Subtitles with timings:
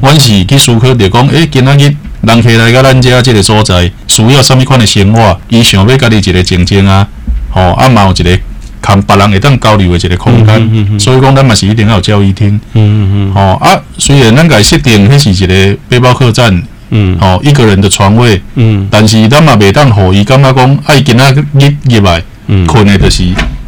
[0.00, 5.38] 阮是去思考，着讲，诶，今仔日人客来到咱遮这个所在，需要什物款的生活？
[5.48, 7.06] 伊想要家己一个静静啊，
[7.50, 8.38] 吼、哦，啊，嘛有一个
[8.80, 10.56] 同别人会当交流的一个空间。
[10.56, 12.58] 嗯嗯嗯、所以讲，咱嘛是一定要有交谊厅。
[12.72, 13.34] 嗯嗯嗯。
[13.34, 23.24] 吼、哦，啊，虽然咱家设定迄是一个背包客栈，嗯，吼、哦，一个人的床位，嗯，但是咱嘛袂当互伊感觉讲，爱今仔日入来，嗯，困的就是。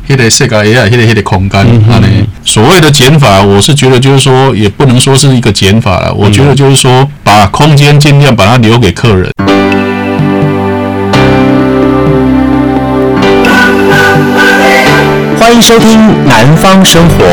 [0.08, 2.08] 迄个世界也啊，迄个迄个空间，啊呢，
[2.44, 6.12] 所谓的减法，我是觉得就是说，也不能说是一个减法了。
[6.12, 9.30] 我觉得就是说，把空间尽量把它留给客人。
[15.38, 15.88] 欢迎收听
[16.26, 17.24] 《南方生活》。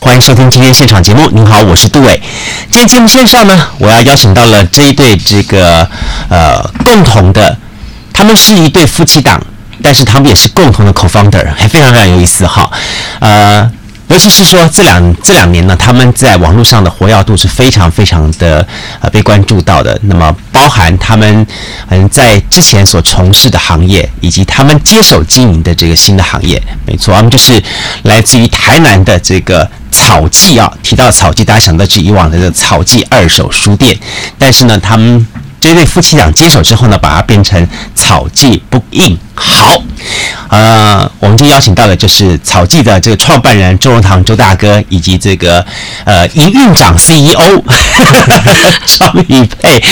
[0.00, 1.28] 欢迎收听今天现场节目。
[1.32, 2.22] 您好，我是杜伟。
[2.76, 5.88] 今天节目线上呢，我要邀请到了这一对这个
[6.28, 7.56] 呃共同的，
[8.12, 9.40] 他们是一对夫妻档，
[9.82, 12.70] 但是他们也是共同的 co-founder，还非常非常有意思哈。
[13.20, 13.66] 呃，
[14.08, 18.66] 尤其是说这两这两年呢，他们在网络上的活跃度是非常非常的
[19.00, 19.98] 呃被关注到的。
[20.04, 21.46] 那么包含他们
[21.88, 27.62] 嗯在之前所从事的行业，以及他们接手经营的这个新的行业，没错，他们就是
[28.02, 29.68] 来自于台南的这个。
[29.92, 33.98] 草记啊，提到草记，大家想到是以往的这个草记二手书店，
[34.38, 35.26] 但是呢，他们
[35.66, 39.18] 这对夫妻俩接手之后呢，把它变成草记 Book In。
[39.34, 39.82] 好，
[40.48, 45.66] 呃，我们就邀请到的就是草记的这个创办人周荣堂周大哥，以及这个
[46.04, 47.60] 呃营运长 CEO
[48.86, 49.82] 张宇佩。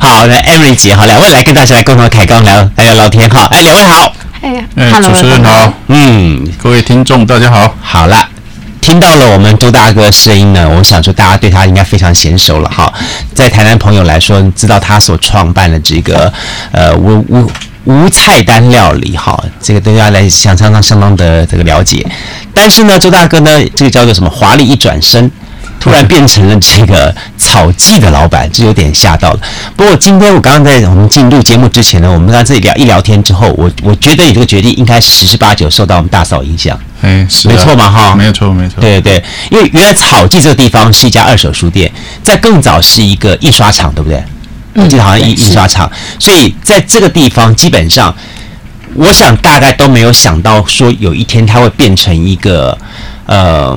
[0.00, 3.28] 好，那 Emily 姐，好，两位来跟大家来共同开杠聊，来聊聊天。
[3.28, 4.12] 哈，哎，两位好。
[4.40, 5.72] 哎，哎，主持人好。
[5.88, 7.74] 嗯，各位听众大家好。
[7.82, 8.28] 好了。
[8.94, 12.94] 听到了我们周大哥的声音呢，我想说大家对他应该非常娴熟了哈。
[13.34, 16.32] 在台南朋友来说，知道他所创办的这个
[16.70, 17.50] 呃无无
[17.86, 22.06] 无菜单料理哈，这个大家来想相当相当的这个了解。
[22.54, 25.28] 但是呢，周大哥呢，这个叫做什么华丽一转身。
[25.84, 29.40] 突然变成了这个草记的老板，这有点吓到了。
[29.76, 36.80] 不过今天我刚刚在我们进入节目之前呢，我们在这里聊一聊天之后，我我觉得你这个决定应该是十之八九受到我们大嫂影响。
[37.02, 38.80] 哎，是没错嘛哈，没有错没错。
[38.80, 41.92] 对对对，因为原来草记这个地方是一家二手书店，
[42.22, 44.24] 在更早是一个印刷厂，对不对？
[44.76, 48.16] 我记得好像印印刷厂，所以在这个地方基本上，
[48.94, 52.78] 我想大概都没有想到说有一天它会变成一个。
[53.26, 53.74] 呃，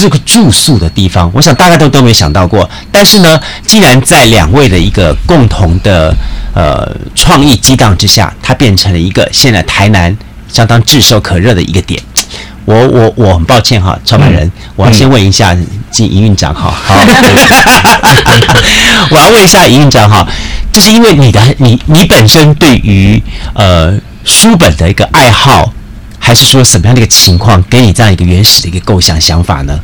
[0.00, 2.68] 这个住宿的地方，我想大家都都没想到过。
[2.90, 6.14] 但是呢，既然在两位的一个共同的
[6.54, 10.16] 呃创意激荡之下，它变成了一个现在台南
[10.48, 12.00] 相当炙手可热的一个点。
[12.64, 15.56] 我我我很抱歉哈，创办人，嗯、我要先问一下
[15.90, 16.70] 经营运长哈。
[16.70, 16.94] 好，
[19.10, 20.24] 我要问一下营运长哈，
[20.72, 23.20] 就是因为你的你你本身对于
[23.54, 25.72] 呃书本的一个爱好。
[26.24, 29.76] 还是说什么样的一个情况给你这样一个原始的一个构想想法呢？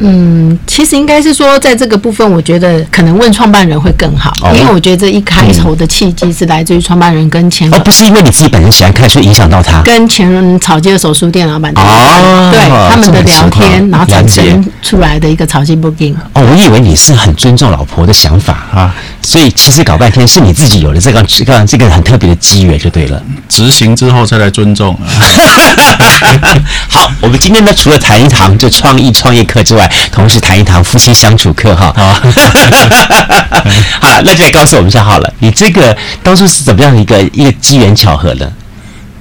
[0.00, 16.14] 嗯，其实应该是说，在这个部分，我觉得可能问创办人会更好，哦、因为我觉得这一开头的契机是来自于创办人跟前哦，不是因为你自己本身喜欢看书影响到他，跟前任草记二手书店老板哦，对他们的聊天，然后产生出来的一个草记 Book In。
[16.34, 18.94] 哦，我以为你是很尊重老婆的想法啊，
[19.28, 24.98] 所以其实搞半天是你自己有了这个这个这个很特别的机缘就对了，执行之后再来尊重。
[26.88, 31.92] 好，我们今天呢，除了谈一堂就创意创业课之外，同时谈一堂夫妻相处课哈。
[31.94, 32.14] 好，
[34.00, 38.50] 好了，那就来告诉我们一下好了，你这个当初是怎么样的一个一个机缘巧合呢？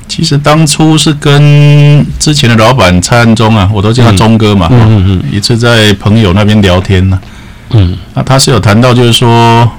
[0.08, 4.70] 其实当初是跟之前的老板蔡安忠啊，我都叫他忠哥嘛。
[4.72, 5.24] 嗯嗯嗯。
[5.30, 7.20] 一次在朋友那边聊天呢，
[7.72, 9.70] 嗯，那他是有谈到，就是说，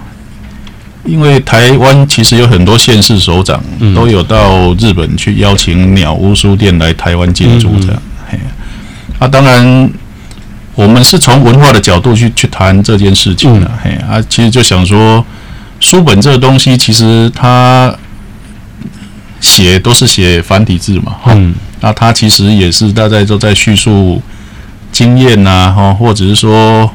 [1.08, 3.62] 因为台湾其实有很多县市首长
[3.94, 8.02] 都有到日本去邀请鸟屋书店来台湾进驻这样。
[8.30, 8.38] 嘿，
[9.18, 9.90] 啊，当然。
[10.74, 13.90] 我们是从文化的角度去去谈这件事情的，嗯、嘿。
[14.08, 15.26] 啊，其实就想说，
[15.80, 17.92] 书本这个东西，其实它
[19.40, 24.22] 写都是写繁体字嘛，嗯，那它其实也是大家都在叙述
[24.92, 26.88] 经验呐，哈，或者是说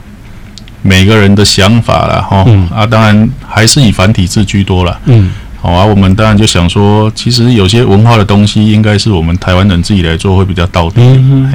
[0.83, 11.53] 每个人的想法啦，哈，嗯、啊，当然还是以繁体字居多了，嗯，好啊，我们当然就想说，其实有些文化的东西，应该是我们台湾人自己来做会比较到底，嗯哼。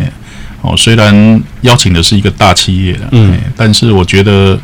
[0.61, 4.59] 哦，虽然邀请的是一个大企业的，嗯，但是我觉得，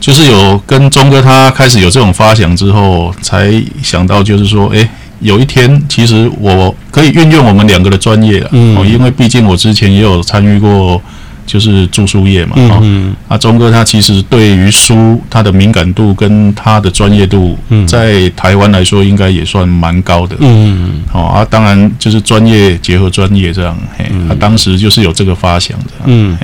[0.00, 3.52] 就是有跟钟哥他开始有这种发想之后，才
[3.82, 4.88] 想到就是说，哎，
[5.20, 11.00] 有一天其实我可以运用我们两个的专业了，嗯，因为毕竟我之前也有参与过
[11.46, 17.56] 就是着书业嘛，啊，嗯、啊，钟哥他其实对于书他的敏感度跟他的专业度，
[17.86, 26.36] 在台湾来说应该也算蛮高的，嗯，哦，啊，当然就是专业结合专业这样，嘿，他当时就是有这个发想的，嗯，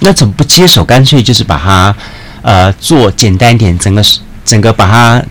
[0.00, 1.94] 那怎么不接手，干脆就是把它
[2.42, 4.02] 呃做简单一点，整个
[4.44, 5.22] 整个把它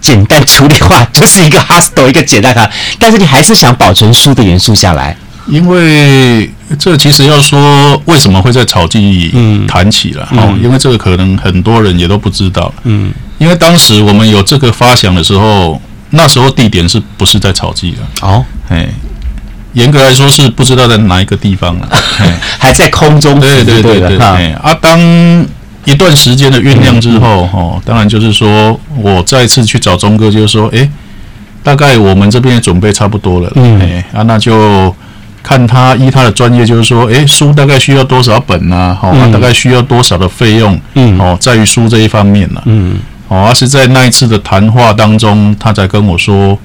[0.00, 5.16] 简单处理化， 就是一个 hostel 一个简单卡，但是你还是想保存书的元素下来。
[5.46, 9.32] 因为这其实要说为什么会在草记
[9.66, 12.72] 谈起了哦，因为这个可能很多人也都不知道。
[12.84, 15.80] 嗯，因为当时我们有这个发想的时候，
[16.10, 18.26] 那时候地点是不是在草记的？
[18.26, 18.86] 哦，哎，
[19.72, 21.88] 严格来说是不知道在哪一个地方了，
[22.58, 23.40] 还在空中。
[23.40, 24.98] 对对对对，哎，啊，当
[25.84, 30.88] 一段时间的酝酿之后，哦，当然就是说我再次去找钟哥，就是说，哎，
[31.62, 34.94] 大概我们这边准备差不多了，嗯，哎，啊，那就。
[35.42, 38.96] 看他依他的专业，就是说，诶，书大概需要多少本呢？
[39.00, 40.78] 好，大概需要多少的费用？
[40.94, 42.98] 嗯，哦，在于书这一方面呢，嗯，
[43.28, 46.58] 哦，而是在那一次的谈话当中，他才跟我说，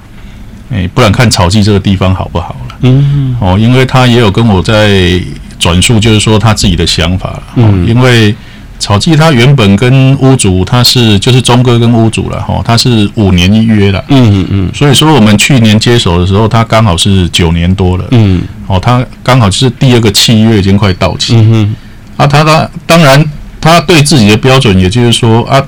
[0.70, 2.76] 诶，不然看草记这个地方好不好了？
[2.80, 5.20] 嗯，哦，因为他也有跟我在
[5.58, 8.34] 转述，就是说他自己的想法，嗯，因为。
[8.78, 21.76] 草记他原本跟屋主他是就是钟哥跟屋主了哈，他是五年一约了，嗯嗯嗯，所以说我们去年接手的时候，他刚好是九年多了，嗯，哦，他刚好就是第二个契约已经快到期，嗯哼，
[22.22, 23.24] 啊，他他当然
[23.58, 25.62] 他对自己的标准，也就是说啊，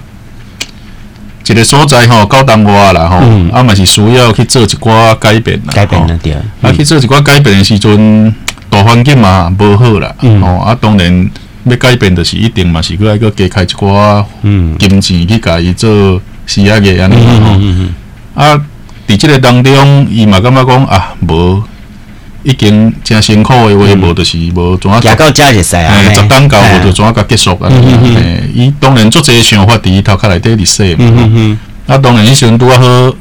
[1.47, 6.70] 一个所在哈高档化了哈，啊嘛是需要去做一寡改变了，改变了点，啊。
[6.73, 8.35] 去做一寡改变的时阵，
[8.69, 11.31] 大环境嘛不好了，哦，啊当然。
[11.66, 14.24] 要改变的是一定嘛，是过来个加开一寡
[14.78, 17.16] 金钱去甲伊做事业个安尼
[18.34, 18.40] 吼。
[18.40, 18.54] 啊，
[19.08, 21.62] 伫即个当中，伊嘛感觉讲啊，无
[22.44, 25.00] 已经真辛苦的话，无就是无怎啊。
[25.00, 27.68] 加到遮就使啊，十单到无就怎啊甲结束啊。
[27.70, 31.58] 诶，伊当然做这个想法，伫伊头壳内底伫说嘛。
[31.86, 33.14] 啊，当然伊时阵拄啊好。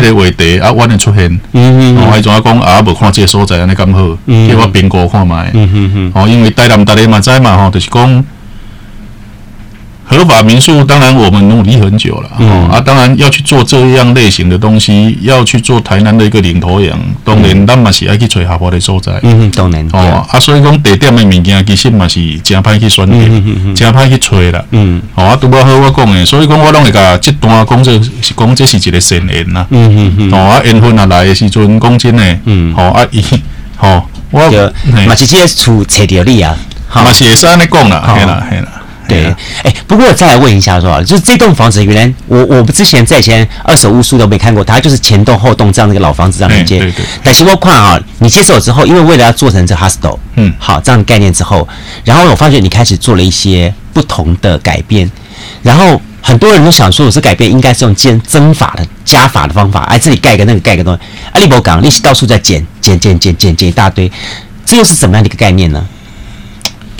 [0.00, 2.80] 个话题啊，我的出现，哦，还怎啊讲啊？
[2.80, 4.16] 无看即个所在安尼咁好，
[4.48, 5.34] 叫我评估看觅。
[6.14, 8.24] 哦，因为台南大家嘛知嘛吼，就是讲。
[10.12, 12.68] 合法民宿，当然我们努力很久了，嗯。
[12.68, 23.14] 啊，当然要去做这样类型的东西，要去做台南的一个领头羊，当然咱嘛是爱去找合法的所在，嗯，当然，哦，啊，所以讲地点的物件其实嘛是真歹去选择，
[23.74, 33.24] 真歹去找啦，嗯，哦，啊，拄好好我讲的，所以讲我拢会甲这段讲这是讲这是一个善缘呐，嗯嗯嗯，哦，啊，缘分啊来的时阵讲真诶，嗯，好啊，伊，
[33.76, 34.40] 好，我
[35.06, 36.56] 嘛是这厝找着你啊，
[36.94, 38.81] 嘛是会使安尼讲啦，系啦，系啦。
[39.08, 39.24] 对，
[39.62, 46.78] 哎，不过我再来问一下，说，就是这栋房子原来我我之前在以前二手屋书都没看过，它就是前栋后栋这样的一个老房子这样接。
[46.78, 47.04] 对对。
[47.22, 51.66] 但是我看啊，你接手之后，因为为了要做成这 hostel，嗯，好这样的概念之后，
[52.04, 55.10] 然后我发觉你开始做了一些不同的改变，
[55.62, 61.00] 然后很多人都想说，我这改变应该是用减增法的加法的方法，哎，这里盖个那个盖个东西，
[61.32, 64.10] 阿利伯讲，利息到处在减减减减减减一大堆，
[64.64, 65.86] 这又是怎么样的一个概念呢？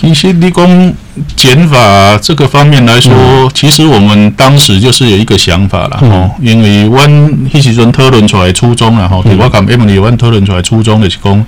[0.00, 0.94] 其实你讲
[1.36, 7.10] 减法这个方面来说，嗯、其实我们当时就是有一个想法了吼，嗯、因为阮
[7.50, 11.44] 迄时阵讨论出来初衷啦吼，我讲 Emily 阮讨论出来初衷就是讲，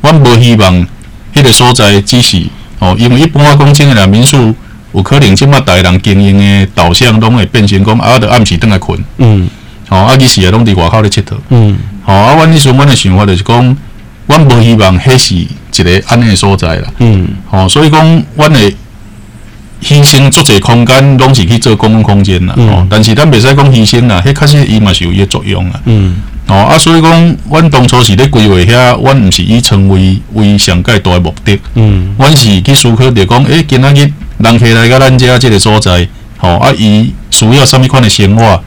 [0.00, 0.86] 阮无希望
[1.34, 2.40] 迄个所在只是
[2.78, 4.54] 哦，因为一般我讲真诶啦，民宿
[4.92, 9.48] 有可能即马大人经营诶导向拢会变成讲啊，着暗时倒来困，嗯，
[9.88, 13.76] 吼啊，伊时也拢伫外口咧佚佗，嗯，吼啊，阮迄时阵阮诶想法就是讲。
[14.26, 18.72] 阮无希望迄是一个安尼所在啦，嗯，吼，所以讲，阮会
[19.82, 26.16] 牺牲足侪空间，拢是去做公共空间啦，吼、嗯，但是咱袂使讲牺牲啦，迄确实伊嘛是有伊个作用啦，嗯，
[26.48, 36.06] 哦啊，所以讲，阮当初是咧规划遐，阮毋是以成为为上盖大个目的，嗯，阮是去思考着讲，诶、欸，今仔日人客来到咱遮即个所在，
[36.38, 38.62] 吼啊，伊需要啥物款的生活。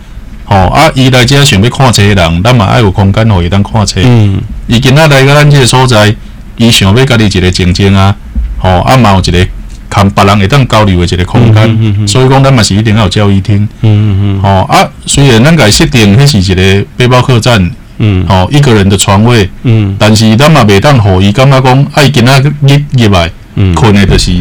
[0.45, 0.91] 吼啊！
[0.93, 4.01] 伊来遮想要看册的人，咱嘛爱有空间，互伊当看册。
[4.03, 4.41] 嗯。
[4.67, 6.13] 伊今仔来到咱这个所在，
[6.57, 8.13] 伊想要家己一个静静啊，
[8.59, 9.47] 吼啊嘛有一个
[9.93, 11.63] 看别人会当交流的一个空间。
[11.63, 12.07] 嗯嗯嗯。
[12.07, 13.57] 所以讲，咱嘛是一定要有交易厅。
[13.81, 14.39] 嗯嗯嗯。
[14.43, 14.81] 哦啊！
[15.05, 17.71] 虽然咱个设定迄是一个背包客栈。
[17.99, 18.25] 嗯。
[18.27, 19.47] 哦，一个人的床位。
[19.61, 19.95] 嗯。
[19.99, 24.31] 但是咱嘛袂当互伊感觉讲，爱今仔日入来，嗯，困的就是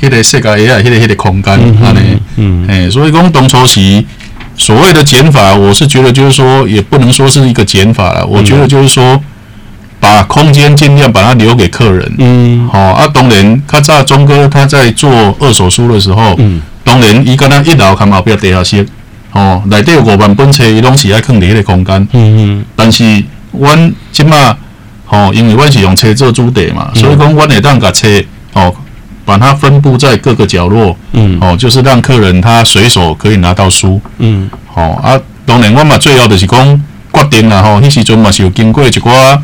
[0.00, 2.16] 迄个世界诶啊，迄个迄个空间安尼。
[2.36, 2.64] 嗯。
[2.68, 4.04] 诶，所以讲当初是。
[4.56, 8.26] 所谓的减法，我是觉得就是说，也不能说是一个减法了。
[8.26, 9.18] 我觉得就是说，
[10.00, 12.12] 把空间尽量把它留给客人。
[12.18, 13.06] 嗯，好啊。
[13.12, 18.84] 当然，较早钟哥他在做二手书的时候，嗯，当然伊跟他一楼看后壁地下室，
[19.32, 22.08] 哦，内底有五万本册，伊拢是爱放伫迄个空间。
[22.12, 22.64] 嗯嗯。
[22.74, 24.56] 但是，阮即马，
[25.04, 28.08] 吼，因为阮是用册做主题嘛，所以讲，阮会当甲册，
[28.54, 28.74] 哦。
[29.22, 35.14] 把它分布在各个角落，嗯，哦，就是让客人他随手可以拿到书，嗯，哦啊，
[35.46, 39.38] 当然我嘛最后就是讲决定了吼，迄时阵嘛是有经过一寡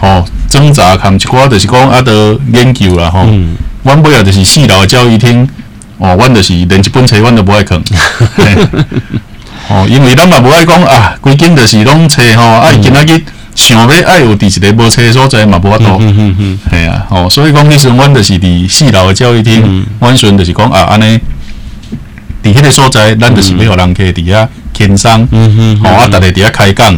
[0.00, 5.48] 哦挣扎，含一寡就是讲啊得研究啦吼，嗯，阮尾仔就是四楼的教育厅，
[5.98, 7.80] 哦，阮就是连一本册阮都不爱看，
[9.68, 13.22] 哦，因为咱嘛不爱讲啊，规间就是拢册吼，啊，今仔日。
[13.52, 16.00] 想要爱有伫一个无车所在嘛，无法度，
[16.70, 21.18] 系啊，哦，所以讲，迄时阮就是伫四楼的教育厅，阮阵就是讲啊，安尼
[22.42, 25.28] 伫迄个所在，咱就是要互人客伫遐轻松，
[25.82, 26.94] 吼啊，逐个伫遐开讲，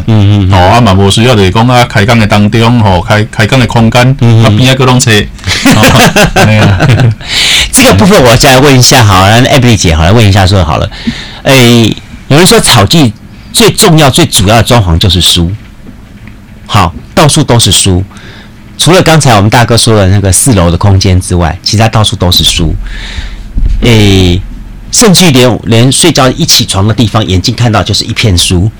[0.50, 4.08] 吼啊嘛无需要就是讲啊，开讲的当中，吼开开讲的空间，
[4.44, 5.28] 啊边啊搁拢车，系
[5.68, 6.78] 啊，
[7.72, 10.88] 这个部分我再来问一下，好，让 Emily 姐好来问一下说好了，
[11.42, 11.96] 诶，
[12.28, 13.12] 有人说草地
[13.52, 15.50] 最重要、最主要的装潢就是书。
[16.66, 18.02] 好，到处都是书，
[18.78, 22.74] 除了刚才我们大哥说的那个四楼的空间之外，其他到处都是书。
[23.82, 24.40] 诶，
[24.92, 28.70] 甚至连连睡觉一起床的地方，眼睛看到就是一片书。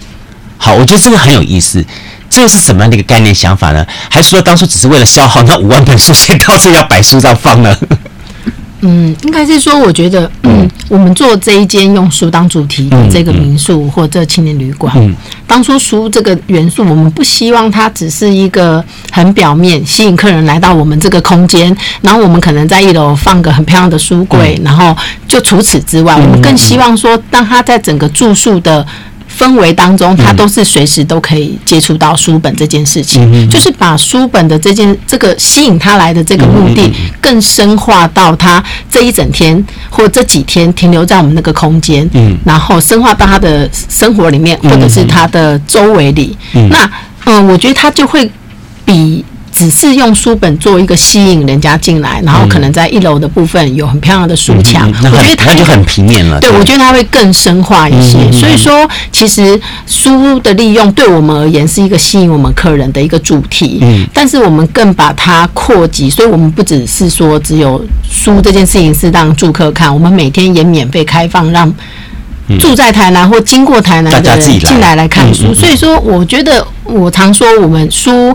[0.57, 1.85] 好，我觉得这个很有意思。
[2.31, 3.85] 这个是什么样的一个概念想法呢？
[4.09, 7.77] 还是说当初只是为了消耗那五万本书， 先到处要摆书上放呢？
[8.83, 15.15] 嗯，应该是说，我觉得，嗯，我们做这一间用书当主题的这个民宿或者青年旅馆，嗯，
[15.47, 24.97] 当初书这个元素，我们不希望它只是一个很表面吸引客人来到我们这个空间，然后我们可能在一楼放个很漂亮的书柜，然后
[25.29, 28.85] 就除此之外，我们更希望说，当它在整个住宿的。
[29.39, 46.91] 氛围当中，他都是随时都可以接触到书本这件事情，嗯、就是把书本的这件这个吸引他来的这个目的，更深化到他这一整天或这几天停留在我们那个空间，嗯，然后深化到他的生活里面，或者是他的周围里，嗯、那
[47.25, 48.31] 嗯，我觉得他就会
[48.85, 49.25] 比。
[49.53, 56.41] 只是用书本做一个吸引人家进来，然后可能在一楼的部分有很漂亮的书墙，嗯嗯、我觉得它就很平面了。
[56.41, 58.19] 对，对我觉得它会更深化一些。
[58.19, 63.79] 嗯、所以说，其实书的利用对我们而言是一个吸引我们客人的一个主题。
[63.83, 71.73] 嗯，但是我们更把它扩及，所以我们不只是说只有书这件事情是让住客看，我们每天也免费开放让
[72.59, 75.55] 住在台南或经过台南的人进来来看书。
[75.55, 78.35] 所以说，我觉得我常说我们书。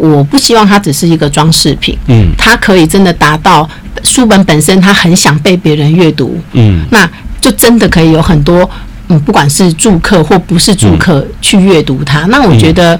[0.00, 3.68] 我不希望它只是一个装饰品，嗯，它可以真的达到
[4.02, 7.08] 书本本身，它很想被别人阅读，嗯，那
[7.40, 8.68] 就真的可以有很多，
[9.08, 12.98] 嗯，不管是住客或不是住客去阅读它，那我觉得。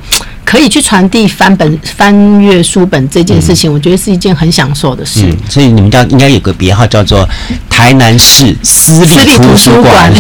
[0.51, 5.21] 可以去传递翻本翻阅书本这件事情，我觉得是一件很享受的事。
[5.23, 7.25] 嗯，所以你们家应该有个别号叫做
[7.69, 10.13] 台南市私立图书馆。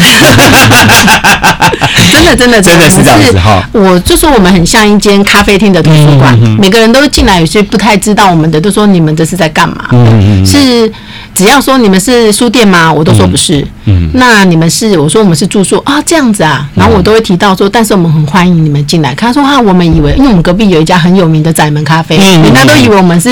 [2.12, 3.68] 真的，真的，真的是这样子哈。
[3.72, 10.46] 我就说我们很像一间咖啡厅的图书馆，每个人都进来，有些不太知道我们的，都说你们这是在干嘛的？
[10.46, 10.92] 是。
[11.32, 12.92] 只要说你们是书店吗？
[12.92, 13.64] 我都说不是。
[13.84, 14.98] 嗯，那你们是？
[14.98, 16.68] 我说我们是住宿啊，这样子啊。
[16.74, 19.14] 然后我都会提到说，但是我们很欢迎你们进来。
[19.14, 23.30] 他说啊，我们以为，因为我们隔壁有一家很有名的窄门咖啡，人家都以为我们是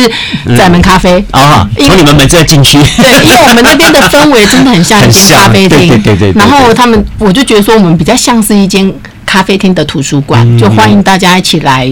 [0.57, 1.69] 窄门咖啡啊。
[1.77, 5.89] 从你们门这进去，对，因为我们那边的氛围真的很像一间咖啡厅。
[6.03, 6.33] 对对对。
[6.33, 8.91] 然后他们，我就觉得说，我们比较像是一间
[9.27, 11.87] 咖啡厅的图书馆，就欢迎大家一起来。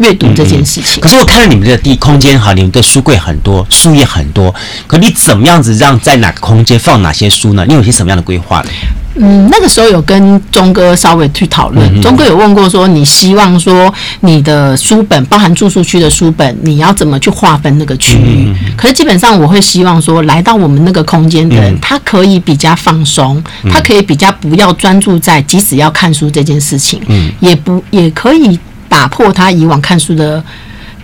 [0.00, 4.52] 阅读这件事情，可是我看到你们的地空间哈，你们的书柜很多，书也很多。
[4.86, 7.64] 可你怎么样子让在哪个空间放哪些书呢？
[7.68, 8.70] 你有些什么样的规划呢？
[9.16, 18.46] 嗯，那个时候有跟钟哥稍微去讨论，钟、嗯、哥有问过说，你希望说你的书本包含住宿区的书本，你要怎么去划分那个区域？
[18.46, 28.58] 嗯、可是基本上我会希望说，来到我们那个空间的人，嗯、他可以比较放松，嗯、他可以比较不要专注在即使要看书这件事情，嗯，也不也可以。
[28.90, 30.42] 打破他以往看书的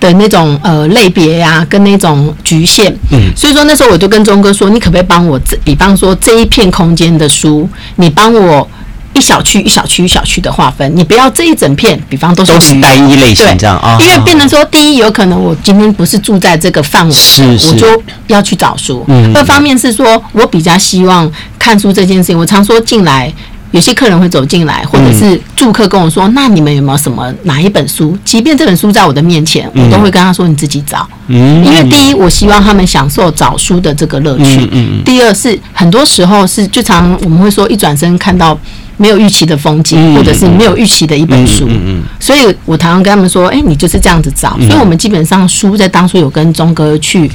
[0.00, 2.94] 的那种呃类别呀，跟那种局限。
[3.12, 8.68] 嗯，所以说那时候我就跟钟哥说，你可不可以帮我，比方说这一片空间的书，你帮我
[9.14, 13.96] 一小区一小区一小区的划分，你不要这一整片，比方都是都是单一类型这样啊。
[14.00, 19.04] 因为变成说，第一有可能我今天不是住在这个范围，是是我就要去找书。
[19.06, 23.32] 嗯，二方面是说我比较希望看书这件事情，我常说进来。
[23.76, 28.16] 有些客人会走进来，或者是住客跟我说：“嗯、那你们有没有什么哪一本书？
[28.24, 31.06] 即便这本书在我的面前，嗯、我都会跟他说：你自己找。
[31.26, 34.60] 嗯，因为第一，我希望他们享受找书的这个乐趣。
[34.62, 38.58] 嗯，嗯，嗯第二是很多时候是就常我们会说，一转身看到
[38.96, 41.66] 没有预期的风景，或者是没有预期的一本书。
[41.68, 44.56] 嗯，嗯，嗯所以我常常跟他们说：哎，你就是这样子找。
[44.60, 47.30] 所以我们基本上书在当初有跟钟哥去。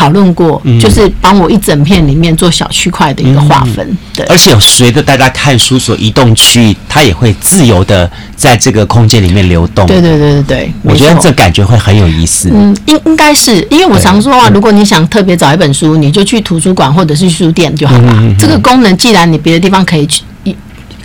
[0.00, 3.86] 讨论过，嗯、就是帮我一整片里面做小区块的一个划分。
[3.86, 9.86] 嗯、对，而且随着大家看书所移动区域，它也会自由的在这个空间里面流动。
[9.86, 12.48] 对对对对对，我觉得这感觉会很有意思。
[12.50, 18.34] 嗯，应应该是，因为我常说啊，如果你想特别找一本书，你就去图书馆或者是书店就好了。
[18.38, 20.22] 这个功能既然你别的地方可以去。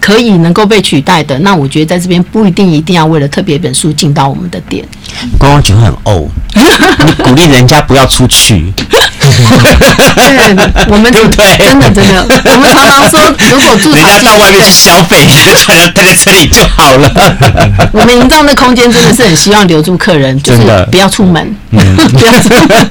[0.06, 4.86] 可以能够被取代的，那我觉得在这边不一定一定要为了特别一本书进到我们的店。
[5.40, 8.72] 观光局很欧，你鼓励人家不要出去。
[8.78, 8.86] 对，
[10.90, 11.58] 我们 对不对？
[11.58, 13.20] 真的真的，我们常常说，
[13.52, 17.12] 如果住人家到外面去消费，你就待在这里就好了。
[17.92, 22.88] 我们营造的空间真的是很希望留住客人，就是不要出门，嗯，不要出门。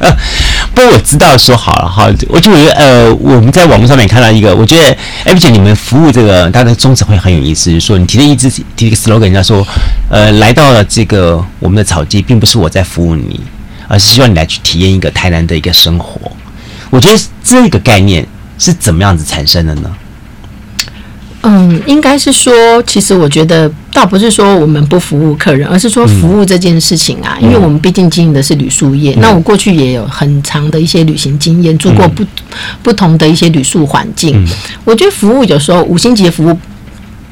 [0.75, 9.67] 不过我知道说好了哈，我就觉得呃，我们在网络上面看到一个，我觉得哎，毕竟你们服务这个，它的宗旨会很有意思，就是说你提的一支提一个 slogan，人家说
[10.11, 13.41] 呃，来到了这个我们的草地，并不是我在服务你。
[13.87, 16.19] 而是希望你来去体验一个台南的一个生活。
[16.89, 18.27] 我觉得这个概念
[18.59, 19.95] 是怎么样子产生的呢？
[21.45, 29.15] 嗯，应该是说，其实我觉得倒不是说我们不服务客人，而是说服务这件事情啊，嗯、因为我们毕竟经营的是旅宿业。
[29.15, 32.27] 嗯、那我过去也有很长的一些旅行经验，住过不、嗯、
[32.83, 34.45] 不同的一些旅宿环境。
[34.45, 34.49] 嗯、
[34.85, 36.59] 我觉得服务有时候五星级的服务。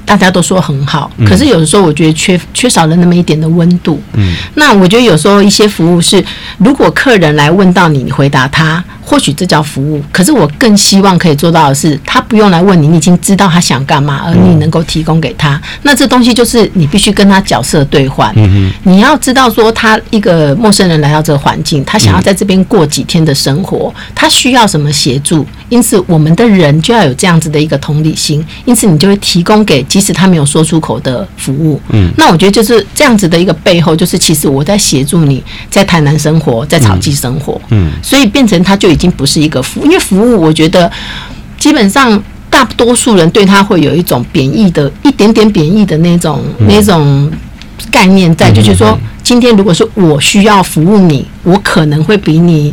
[0.05, 4.03] 大家都说很好，可是有的时候我觉得缺缺少了那么一点的温度。
[4.15, 6.23] 嗯，那我觉得有时候一些服务是，
[6.59, 8.83] 如果客人来问到你，你回答他。
[9.05, 15.61] 或许这叫服务，可是我更希望可以做到的是，他不用来问你，你已经知道他想干嘛，而你能够提供给他。
[15.83, 18.33] 那这东西就是你必须跟他角色兑换。
[18.37, 25.45] 嗯，你要知道说，他一个陌生人来到这个环境，他想要在这边过几天的生活，他需要什么协助？
[25.69, 28.45] 因此，我们的人就要有这样子的一个同理心。
[28.65, 31.81] 因此，你就会提供给即使他没有说出口的服务。
[31.89, 37.61] 嗯，那我觉得就是这样子的一个背后，就是其实我在协助你在台南生活，在草鸡生活。
[37.71, 38.93] 嗯，所以变成他就。
[38.93, 40.91] 已经不是一个服务，因为服务，我觉得
[41.59, 47.29] 基本上大多数人对他会有一种贬义的、一点点贬义的那种、嗯、那种
[47.91, 52.73] 概念在，就是说，今天如果是我需要服务你，我可能会比你，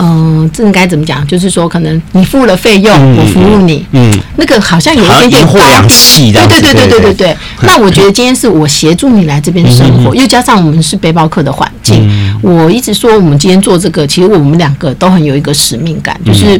[0.00, 1.26] 嗯、呃，这应该怎么讲？
[1.26, 7.36] 就是说，可能你付了费用，嗯、我服务你，嗯，那个好像有一点点高气，对对对对对对对。
[7.62, 11.96] 那我觉得今天是我协助你来这边生活，嗯、又加上我们是背包客的环境。
[12.08, 16.58] 嗯我一直说，我们今天做这个，其实我们两个都很有一个使命感，就是，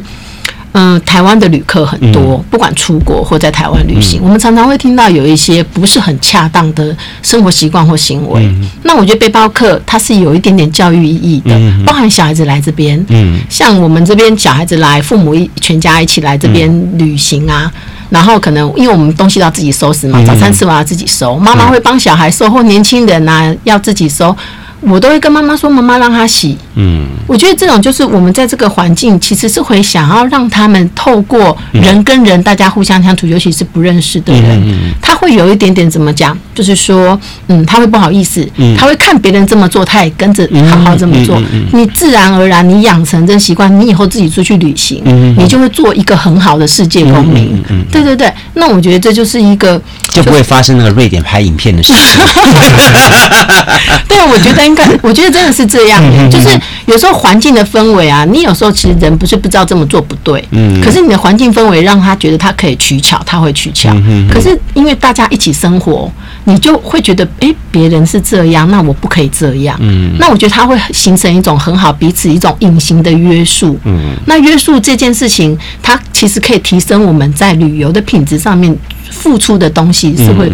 [0.73, 8.49] 嗯、呃，台湾的旅客很多，不管出国或在台湾旅行，我们常常会听到有一些不是很恰当的生活习惯或行为。
[8.85, 13.05] 那我觉得背包客他是有一点点教育意义的，包含小孩子来这边，
[13.49, 17.71] 像我们这边小孩子来，父母一全家一起来这边旅行啊，
[18.09, 24.37] 然后可能因为我们东西都要自己收拾嘛，早餐吃完要自己收，妈妈会帮小孩收，或年轻人啊要自己收。
[24.81, 34.63] 我都会跟妈妈说：“妈妈让他洗。”嗯，我觉得这种就是我们在这个环境，其实是会想要让他们透过人跟人，大家互相相处，尤其是不认识的人，
[35.01, 38.47] 他会有一点点怎么讲，就是说，嗯，他会不好意思，
[38.79, 41.41] 他会看别人这么做，他也跟着好好这么做。
[41.73, 45.03] 你自然而然，你养成这习惯，你以后自己出去旅行，
[45.37, 47.63] 你就会做一个很好的世界公民。
[47.93, 52.23] 对对对，那我觉得这就是一个就不会发生那个瑞典拍影片的事情。
[54.09, 54.61] 对，我觉得。
[54.61, 56.49] 应该， 我觉得真的是这样，就是
[56.87, 63.91] 有时候环境的氛围啊，你有时候其实人不是不知道这么做不对，嗯，可是你的环境氛围让他觉得他可以取巧，他会取巧，
[64.31, 66.13] 可是因为大家一起生活，
[66.45, 78.77] 你就会觉得，哎，别人是这样，那我不可以这样，嗯，那我觉得他会形成一种很好彼此一种隐形的约束，嗯，那约束这件事情，它其实可以提升我们在旅游的品质上面
[79.11, 80.51] 付出的东西，是会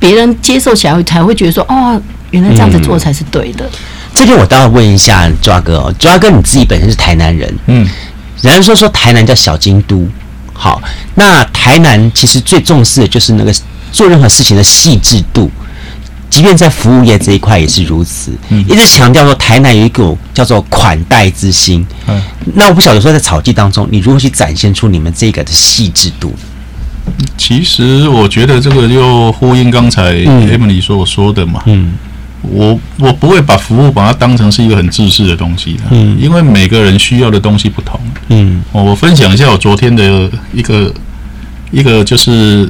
[0.00, 2.00] 别人接受起来才会觉得说，哦。
[2.30, 3.64] 原来这样子做才是对的。
[3.64, 3.70] 嗯、
[4.12, 7.88] 这边我倒要问一下抓哥哦，抓哥你自己本身是台南人，嗯，
[8.42, 10.06] 人家说说台南叫小京都，
[10.52, 10.78] 好，
[11.14, 13.54] 那台南其实最重视的就是那个
[13.92, 15.50] 做任何事情的细致度，
[16.28, 22.20] 即便在服务业这一块也是如此，嗯，一直强调说台南有一股叫做款待之心，嗯，
[22.54, 26.34] 那我不晓得说在草地当中，你如何去展现出你们这个的细致度？
[27.36, 31.94] 其实我觉得这个就呼应刚才 Emily 所说的嘛，嗯。
[32.40, 40.90] 我我不会把服务把它当成是一个很自私的东西的，嗯，因为每个人需要的东西不同，嗯，我分享一下我昨天的一个
[41.72, 42.66] 一个就是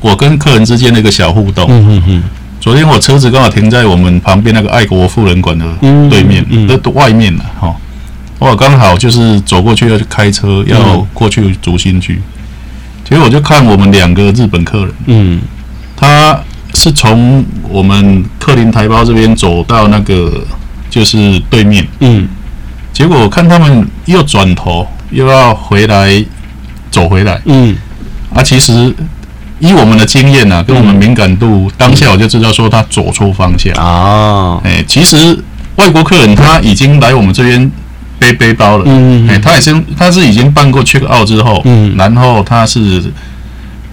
[0.00, 2.22] 我跟客人之间的一个小互动，嗯嗯嗯，
[2.60, 5.64] 昨天我车子刚好停在我们旁边那个爱国富人馆的
[6.10, 7.74] 对面的外面了，哈，
[8.38, 12.20] 我刚好就是走过去要去开车要过去竹心区，
[13.08, 15.40] 结果我就看我们两个日本客人，嗯，
[15.96, 16.38] 他。
[16.74, 20.46] 是从我们克林台胞这边走到那个
[20.88, 22.28] 就是对面，嗯，
[22.92, 26.24] 结果我看他们又转头又要回来
[26.88, 27.74] 走回来，嗯，
[28.32, 28.94] 啊，其实
[29.58, 33.72] 以我们的经验啊，跟我们敏感度，嗯、当下我就知道说他走错方向。
[33.74, 35.42] 哦，哎，其实
[35.76, 37.72] 外国客人他已经来我们这边
[38.18, 43.02] 背背包了，嗯，哎，他已经他是已经办过 check out 之后，嗯，然后他是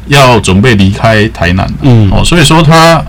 [0.07, 3.03] 要准备离开台南，嗯，哦，所以说他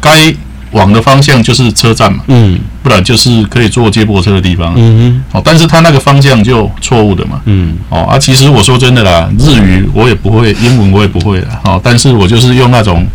[0.00, 0.34] 该。
[0.72, 13.06] 往的方向就是车站嘛，嗯，不然就是可以坐接驳车的地方，嗯哼，哦，但是他那个方向就错误的嘛，嗯，哦啊，其实我说真的啦，日语我也不会，英文我也不会的，哦，但是我就是用那种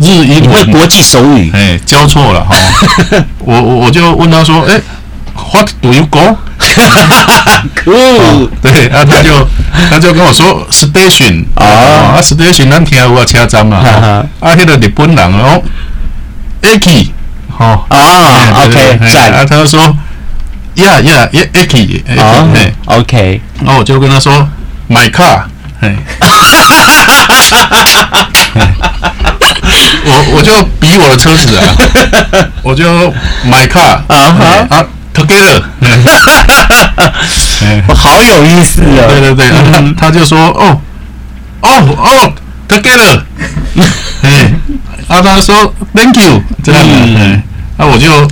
[0.00, 2.54] 日英文国际手语，哎，交错了 哈，
[3.38, 4.78] 我我我就问他说，哎
[5.34, 6.36] ，What do you go？
[7.86, 9.48] 哦，对，啊，他就
[9.90, 13.78] 他就跟我说 Station 啊，Station 咱听有个车站嘛，
[14.40, 15.62] 啊，那个日本人哦。
[16.62, 17.08] Aki，
[17.48, 19.32] 好啊，OK，赞。
[19.32, 19.96] 啊，他就说
[20.76, 22.46] ，Yeah，Yeah，Aki，哦
[22.84, 24.46] ，OK，然后我就跟他说
[24.90, 25.44] ，My car，
[25.80, 25.96] 嘿，
[30.04, 31.74] 我我就比我的车子啊，
[32.62, 32.84] 我就
[33.46, 34.84] My car，啊啊
[35.14, 35.62] ，Together，
[37.88, 40.80] 我 好有意思啊，对对对，他就说，哦，
[41.60, 42.32] 哦哦
[42.68, 43.22] ，Together，
[44.22, 44.52] 哎。
[45.08, 47.42] 啊，他说 Thank you，这样的，嗯，
[47.78, 48.28] 那我就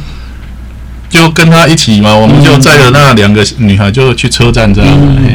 [1.11, 4.95] 就跟他一起嘛，我们就载着那两个女孩就去车站这样。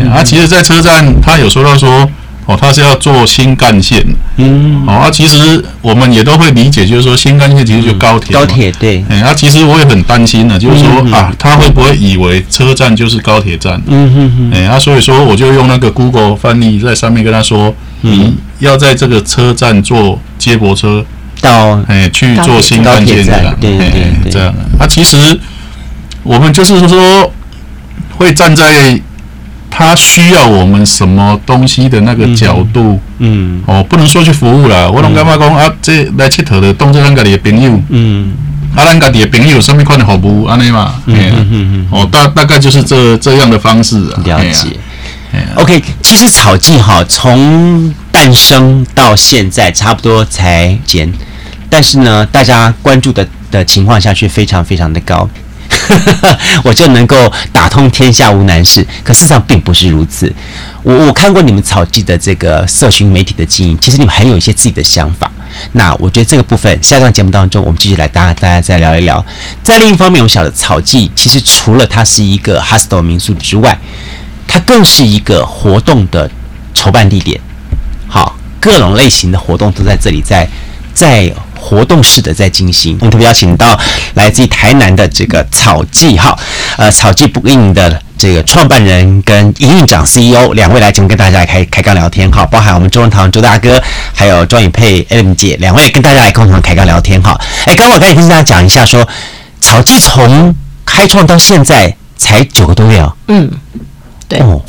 [0.10, 2.10] 啊，其实，在车站他有说到说，
[2.46, 4.04] 哦，他是要做新干线，
[4.38, 9.04] 嗯，哦，啊，其实我们也都会理解，就是说新干线其实就高铁，高铁对。
[9.10, 13.82] 哎，啊，其实我也很担心的，就是说啊，他会不会以为车站就是高铁站？
[13.88, 14.52] 嗯哼哼。
[14.54, 21.06] 哎，啊，所以说我就用那个 Google 翻译在上面跟他说，你要在这个车站坐接驳车。
[21.42, 23.90] 到哎，去坐新干线这样，对对
[24.24, 24.48] 对，这样。
[24.80, 25.18] 啊，其实
[26.24, 27.30] 我们就是说，
[28.16, 28.98] 会站在
[29.76, 34.90] 他需要我们什么东西的那个角度，嗯，哦，不能说去服务了。
[34.92, 38.36] 我拢感觉讲啊，这来佚佗的，当作咱家己的朋友，嗯，
[38.76, 44.22] 啊，咱家己的朋友，什么款的服务，安尼嘛，嗯嗯嗯，哦，大大概就是这这样的方式啊。
[44.24, 44.78] 了解。
[45.56, 51.12] OK，其实草记哈，从诞生到现在，差不多才减。
[51.68, 55.28] 但是呢，大家关注的的情况下却非常非常的高，
[56.64, 58.86] 我就能够打通天下无难事。
[59.04, 60.32] 可事实上并不是如此。
[60.82, 65.32] 我我看过你们草记的这个社群媒体的经营，其实你们还有一些自己的想法。
[65.74, 69.24] 那我觉得这个部分，下一档节目当中，我们继续来大家大家再聊一聊。
[69.62, 73.78] 在另一方面，我晓得草记其实除了它是一个 hostel 民宿之外，
[74.48, 76.30] 它更是一个活动的
[76.74, 77.40] 筹办地点。
[78.08, 80.48] 好，各种类型的活动都在这里，在
[80.94, 81.34] 在。
[81.64, 83.80] 活动式的在进行，我们特别邀请到
[84.16, 86.38] 来自于台南的这个草记哈，
[86.78, 93.82] 呃，草记 Book-in 的这个创办人跟营运长 CEO 两位来节目跟大家来开开杠聊天哈，包含我们周文堂周大哥，
[94.14, 97.40] 还有庄允佩 Ellen 姐两位跟大家来共同开杠聊天哈。
[97.66, 99.08] 哎，刚刚我刚才跟大家讲一下说，
[99.62, 100.54] 草记从
[100.86, 103.16] 开创到现在才九个多月哦。
[103.30, 103.50] 嗯，
[104.28, 104.40] 对。
[104.40, 104.62] 哦，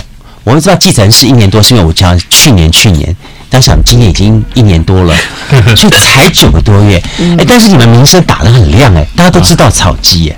[0.44, 3.14] 我们知道继承是一年多，是因为我讲去年去年。
[3.54, 5.14] 想想今年已经一年多了，
[5.76, 7.00] 所以才九个多月，
[7.38, 10.36] 哎，但是你们名声打得很亮，哎，大家都知道草鸡，哎，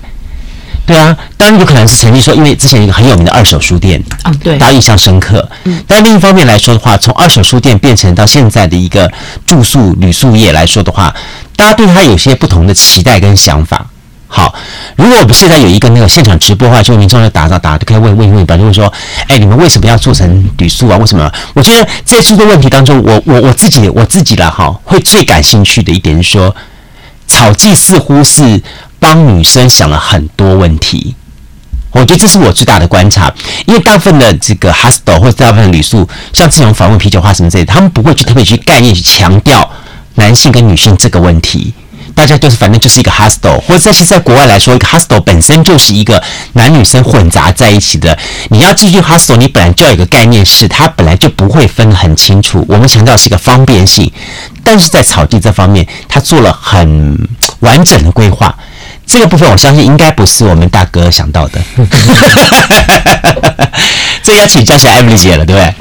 [0.84, 9.10] 对啊，当然有可能是曾经说，因为之前一个很有名的二手书店，啊，对，大家印象深刻，嗯，但另一方面来说的话，从二手书店变成到现在的一个
[9.46, 11.14] 住宿旅宿业来说的话，
[11.56, 13.86] 大家对它有些不同的期待跟想法。
[14.28, 14.52] 好，
[14.96, 18.92] 如果我们现在有一个那个现场直播的话，就民众来打打打，就可以问问一问，比如说，
[19.28, 20.96] 哎，你们为什么要做成旅宿啊？
[20.98, 21.30] 为什么？
[21.54, 26.54] 我觉得在诸多问题当中，我我我自己我自己了哈，会最感兴趣的一点是说，
[27.26, 28.60] 草记似乎是
[28.98, 31.14] 帮女生想了很多问题，
[31.92, 33.32] 我觉得这是我最大的观察，
[33.66, 39.70] 因为大部分的这个 hostel 或者大部分的旅宿，像这种访问啤酒花什么之类，他们不会去特别去概念去强调
[40.16, 41.72] 男性跟女性这个问题。
[42.16, 46.20] 大家就是反正就是一个 hostel，或者在其实在国外来说，一个 hostel 本身就是一个
[46.54, 48.18] 男女生混杂在一起的。
[48.48, 52.64] 你要进去 hostel，你本来就要有个概念，是它本来就不会分得很清楚。
[52.68, 54.10] 我们强调是一个方便性，
[54.64, 57.28] 但是在草地这方面，它做了很
[57.60, 58.56] 完整的规划。
[59.06, 61.60] 这个部分我相信应该不是我们大哥想到的。
[64.24, 65.74] 这要请教一下 Emily 姐了，对不对？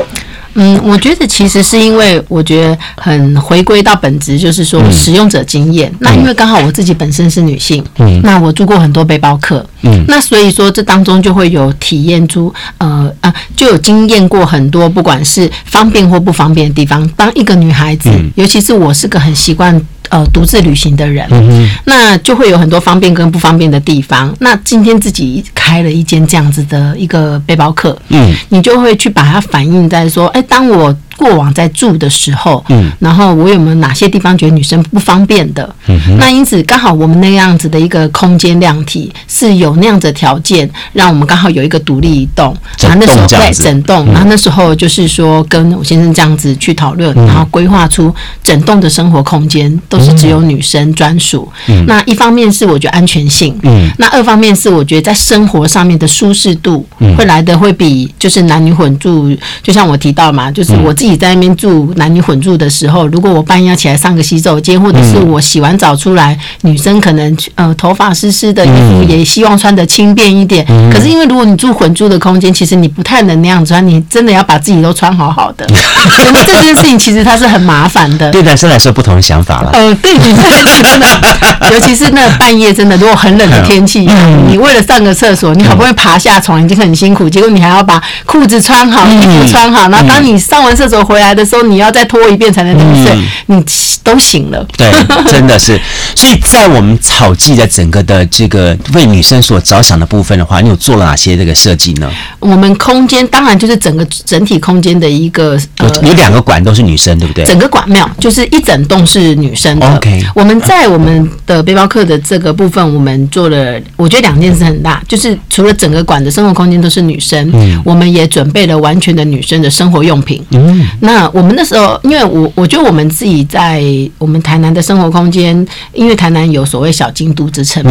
[0.56, 5.89] 嗯，我觉得其实是因为我觉得很回归到本质，就是说使用者经验。
[5.91, 17.08] 嗯、那因为刚好我自己本身是女性，嗯，那我做过很多背包客，嗯，那所以说这当中就会有体验出，呃呃，就有经验过很多，不管是方便或不方便的地方。
[17.15, 19.80] 当一个女孩子，嗯、尤其是我是个很习惯。
[20.10, 24.32] 呃，独自旅行的人，嗯、那就会有很多方便跟不方便的地方。
[24.38, 30.95] 那今天自己开了一间这样子的一个背包客，嗯，你就会去把它反映在说，哎，当我。
[31.17, 35.73] 过往在住的时候，嗯，然后我有没有哪些地方觉得女生不方便的？
[35.88, 51.49] 嗯哼，那因此刚好我们那样子的一个空间量体是有那样子的条件，让我们刚好有一个独立一栋，然后那时候在整栋，然后那时候就是说跟我先生这样子去讨论，然后规划出整栋的生活空间都是只有女生专属。
[51.67, 56.86] 嗯，那一方面是我觉得安全性，嗯，那二方面是我觉得在生活上面的舒适度
[57.17, 60.93] 会来的会比就是男女混住，就像我提到嘛，就是我。
[60.95, 70.65] 自己在那边住男女混住的时候，如果我半夜要起来上个洗手间，或者是我洗完澡出来，嗯、女生可能呃头发湿湿的，衣服也希望穿的轻便一点。
[70.70, 75.68] 嗯、可是因为如果你住混住的空间，其实你不太能那样穿，你真的要把自己都穿好好的。
[76.32, 78.32] 那这件事情其实它是很麻烦的。
[78.32, 79.72] 对男生来说不同的想法了。
[79.74, 81.08] 呃，对女生来说真的，
[81.72, 90.94] 尤其是那半夜真的，如果很冷的天气，嗯、你为了上个厕所，你好不容易爬下床已经很辛苦，结果你还要把裤子穿好，衣服穿好，然后当你上完厕所。
[91.03, 93.12] 回来的时候，你要再拖一遍才能入睡，
[93.47, 93.65] 嗯、你
[94.03, 94.65] 都醒了。
[94.77, 94.89] 对，
[95.31, 95.79] 真的是。
[96.15, 102.10] 所以在我们草记的整个的这个为女生所着想的部分的话，你有做了哪些这个设计呢？
[102.39, 107.43] 我们空间当然就是整个整体空间的一个呃，有两个馆都是女生，对不对？
[107.45, 109.95] 整个馆没有，就是一整栋是女生的。
[109.95, 120.85] OK，我们在我们的背包客的这个部分，我们做了，我觉得两件事很大，就是除了整个馆的生活空间都是女生，嗯，我们也准备了完全的女生的生活用品，嗯。
[121.00, 123.84] 那我们那时候，因为我我觉得我们自己在
[124.17, 127.84] 我们台南的生活空间，因为台南有所谓小京都之称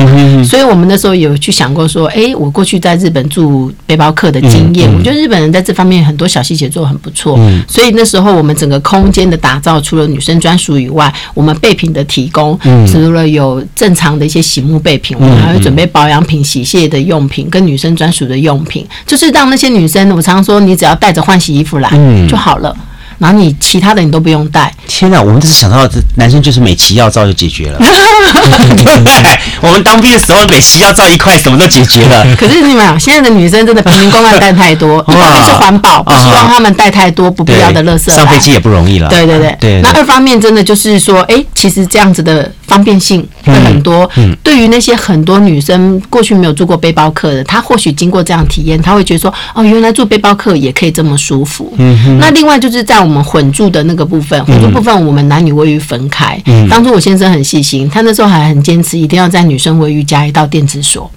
[0.44, 21.90] 所以我们那时候有去想过说，哎，我过去在日本住背包客的经验，我觉得日本人在这方面很多小细节做得很不错，嗯、所以那时候我们整个空间的打造，除了女生专属以外，我们备品的提供，嗯、除了有正常的一些洗沐备品，我们还会准备保养品、洗卸的用品跟女生专属的用品，就是让那些女生，我常常说，你只要带着换洗衣服来
[22.28, 22.74] 就好了。
[23.18, 24.72] 嗯然后你其他的你都不用带。
[24.86, 29.38] 天哪，我们只是想到这男生就是美其药皂就解决了， 对不对？
[29.60, 32.26] 我们当兵的时候美其药皂一块什么都解决了。
[32.36, 38.12] 可是你们现在的女生真的瓶瓶罐罐带太多， 一方面是环保，不希望他们带太多不必要的垃圾。
[38.14, 39.08] 上飞机也不容易了。
[39.08, 39.80] 对对对对。
[39.80, 44.08] 那二方面真的就是说，哎，其实这样子的方便性会很多。
[44.16, 44.36] 嗯。
[44.42, 51.72] 对于那些很多女生过去没有住过背包客的，她或许经过这样体验，她会觉得说，哦，原来住背包客也可以这么舒服。
[51.78, 52.18] 嗯哼。
[52.18, 56.40] 那另外就是在我们混住的那个部分，混住部分我们男女卫浴分开。
[56.46, 61.10] 嗯，当初我先生很细心，他那时候还很坚持，一定要在女生卫浴加一道电子锁。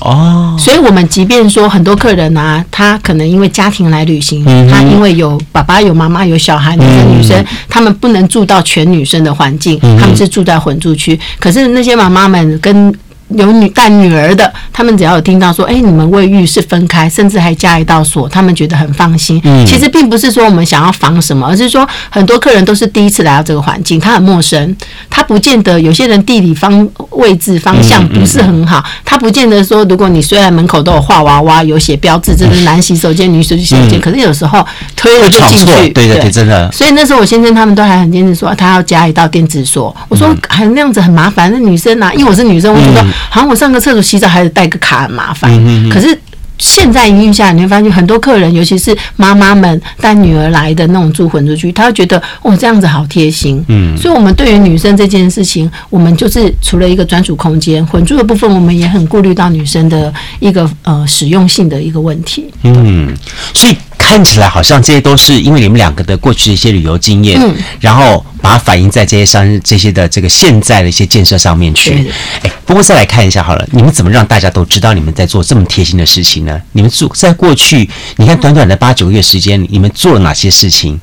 [0.00, 11.18] 哦，所以我们即便说很多客人啊，他可能因为家庭来旅行，他因为有爸爸、有妈妈、有小孩，男生女生，他们不能住到全女生的环境，他们是住在混住区。
[11.38, 12.92] 可是那些妈妈们跟
[13.28, 19.40] 有女带女儿的，他们只要有听到说，哎，你们卫浴是分开，甚至还加一道锁，他们觉得很放心。
[19.42, 24.76] 嗯，其实并不是说我们想要防什么，而是说很多客人都是第一次来到这个环境，他很陌生，
[25.10, 36.70] 他不见得有些人地理方位置方向不是很好，他不见得说，如果你虽然门口都有画娃娃，有写标志，这是男洗手间、女洗手间，可是有时候推了就进去，对对对，真的。
[36.70, 39.94] 所以那时候我先生他们都还很坚持说，他要加一道电子锁。
[40.08, 43.04] 我说还那样子很麻烦，那女生啊，因为我是女生，我觉得。
[43.30, 45.50] 好像我上个厕所洗澡还得带个卡，很麻烦。
[45.52, 46.18] 嗯、嗯可是
[46.58, 53.62] 现在营运下来，你会发现很多客人，尤其是妈妈们带女儿来的那种住混住区，他会觉得哦，这样子好贴心。
[53.68, 62.46] 嗯，所以我们对于女生这件事情，我们就是除了一个专属空间混住的部分，我们也很顾虑到女生的一个呃实用性的一个问题。
[62.62, 63.14] 嗯，
[63.52, 63.76] 所以。
[64.08, 72.08] 看起来好像这些都是因为你们两个的过去的一些旅游经验，嗯，然后把它反映在这些商这些的这个现在的一些建设上面去。
[72.42, 76.58] 哎，不过再来看一下好了，你们怎么让大家都知道你们在做这么贴心的事情呢？
[76.72, 81.00] 你们做在过去，你看短短的八九个月时间，你们做了哪些事情？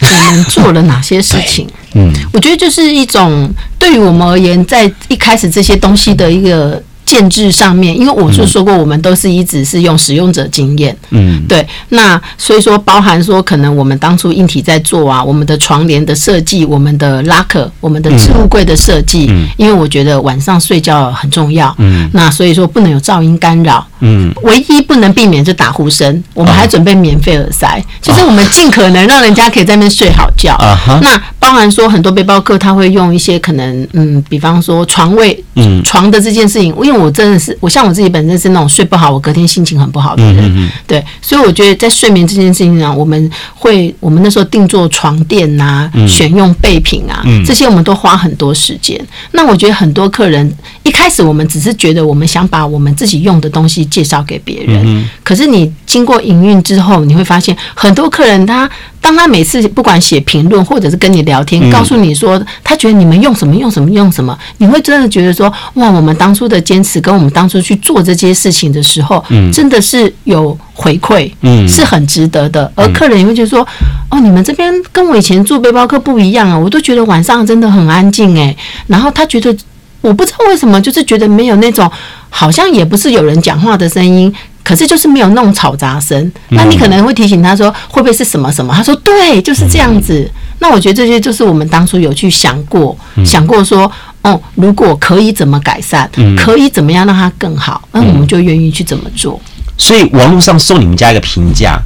[0.00, 1.68] 你们做了哪些事情？
[1.94, 6.82] 嗯，我觉得就是一种对于我们而言，在一开始这些东西的一个。
[7.08, 11.66] 建制上面，因为我就说过，我们都是一直是用使用者经验，嗯，对。
[11.88, 31.00] 那所以说，包含说，可能我们当初硬体在做啊，我们的床帘的设计，我们的拉克，我们的置物柜的设计，嗯，因为我觉得晚上睡觉很重要，嗯，那所以说不能有噪音干扰，嗯，唯一不能避免就打呼声，我们还准备免费耳塞，就是我们尽可能让人家可以在那边睡好觉，啊哈。
[31.02, 40.44] 那包含说很多背包客他会用一些可能，嗯，比方说床位，嗯，床的这件事情，因为我真的是，我像我自己本身是那种睡不好，我隔天心情很不好的人。
[40.44, 48.98] 嗯嗯，对，所以我觉得在睡眠这件事情上，我们会，我们那时候定做床垫呐、啊，选用备品啊，这些我们都花很多时间。
[49.32, 50.52] 那我觉得很多客人
[50.88, 58.68] 一开始我们只是觉得我们想把我们自己用的东西介绍给别人，可是你经过营运之后，你会发现很多客人他。
[59.00, 71.30] 当他每次不管写评论或者是跟你聊天，告诉你说他觉得你们用什么用什么用什么，你会真的觉得说哇，我们当初的坚持跟我们当初去做这些事情的时候，真的是有回馈，
[71.68, 72.70] 是很值得的。
[72.74, 73.66] 而客人也会觉得说
[74.10, 78.54] 哦，你们这边跟我以前做背包客不一样啊，我都觉得晚上真的很安静诶。
[78.88, 79.56] 然后他觉得
[80.00, 81.90] 我不知道为什么，就是觉得没有那种
[82.30, 84.32] 好像也不是有人讲话的声音。
[84.64, 88.74] 可是就是没有那种吵杂声，那你可能会提醒他说会不会是什么什么？
[88.74, 90.30] 他说对，就是这样子。
[90.58, 99.40] 那我觉得这些就是我们当初有去想过，想过说哦，如果可以怎么改善，可以怎么样让它更好，那我们就愿意去怎么做。
[99.78, 101.78] 所以网络上送你们家一个评价，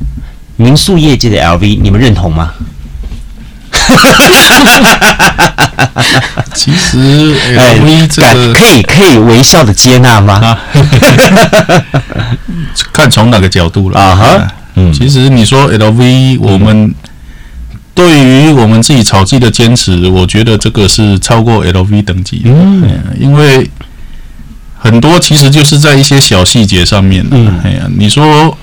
[0.57, 2.51] 民宿业界的 LV，你们认同吗？
[6.55, 10.59] 其实 LV 这个可以可以微笑的接纳吗？
[12.93, 14.49] 看从哪个角度了啊哈。
[14.75, 16.95] 嗯，其实你说 LV，我们
[17.95, 22.51] 对于我们自己炒鸡的坚持，我觉得这个是超过 LV 等级的。
[22.51, 23.71] 嗯，因为
[24.79, 27.27] 很多其实就是在一些小细节上面。
[27.31, 28.57] 嗯，哎呀，你说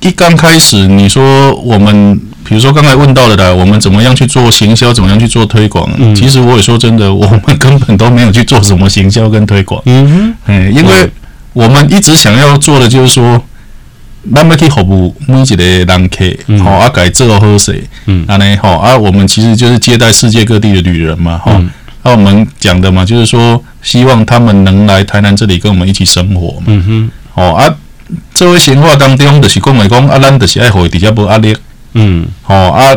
[0.00, 2.20] 一刚开始，你说我们。
[2.48, 5.88] 比如说刚才问到的，我们怎么样去做行销，怎么样去做推广？
[5.98, 9.82] 嗯、其实我也说真的，我们根本都没有去做什么行销跟推广。
[9.84, 11.10] 嗯哼，哎，因为
[11.52, 13.42] 我们一直想要做的就是说，
[14.22, 16.24] 慢慢去服务每一个人客，
[16.62, 21.70] 好啊，改做好势，嗯，啊呢，好啊，我们其实就是接待世界各地的旅人嘛，哈、嗯，
[22.02, 27.74] 那、啊、我们讲的嘛，就是说希望他们能来台南这里跟我们一起生活嘛，嗯哼，好啊，
[28.32, 31.56] 这位闲话当中就是讲来讲，啊，咱就是爱互伊底下无压力。
[31.98, 32.92] 嗯，好、哦、啊，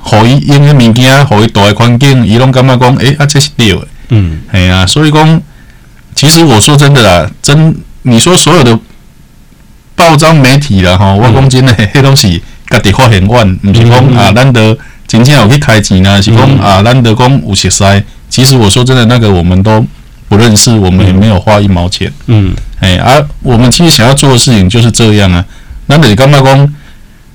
[0.00, 3.86] 互伊用个物件，互伊大个环境，伊拢感觉讲，诶、欸，啊，这是对的。
[4.08, 5.42] 嗯，系啊，所以讲，
[6.14, 8.78] 其实我说真的啦，真你说所有的
[9.94, 14.74] 报章媒体啦，吼，我讲真的，迄拢是家己发现阮，毋是讲啊，咱得
[15.06, 17.84] 真正有去开钱啊，是讲啊，咱得讲有熟悉。
[18.30, 19.84] 其实我说真的，那个我们都
[20.26, 22.10] 不认识，我们也没有花一毛钱。
[22.28, 25.44] 嗯，诶，啊，我们其实想要做的事情就是这样啊，
[25.86, 26.74] 咱得感觉讲。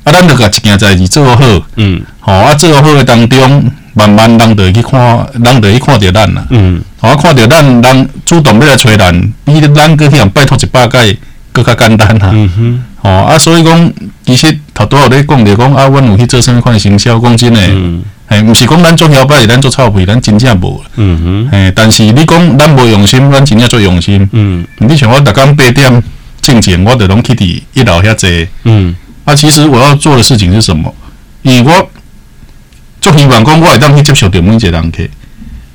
[0.03, 1.43] 啊，咱着甲一件代志做好，
[1.77, 11.17] 嗯，吼啊，做好诶当中，慢慢人就会去看，人就会去看着咱啦，嗯，吼啊，看着咱，人主动要来找咱，比咱搁去人拜托一百届
[11.51, 13.93] 搁较简单啦，嗯哼，吼啊，所以讲，
[14.25, 26.03] 其实头拄仔有咧讲着讲啊，阮有去做甚物款行销，讲真诶，嗯，诶，毋是讲咱做摇摆，咱做臭屁，咱真正无，嗯哼，诶，但是你讲咱无用心，咱真正做用心，嗯，你像我逐工八点
[26.41, 28.29] 进前，我着拢去伫一楼遐坐，
[28.63, 28.93] 嗯。
[29.25, 30.93] 啊，其实我要做的事情是什么？
[31.43, 31.89] 以我
[33.01, 35.03] 做希望讲，我会当去接受到每一个人客，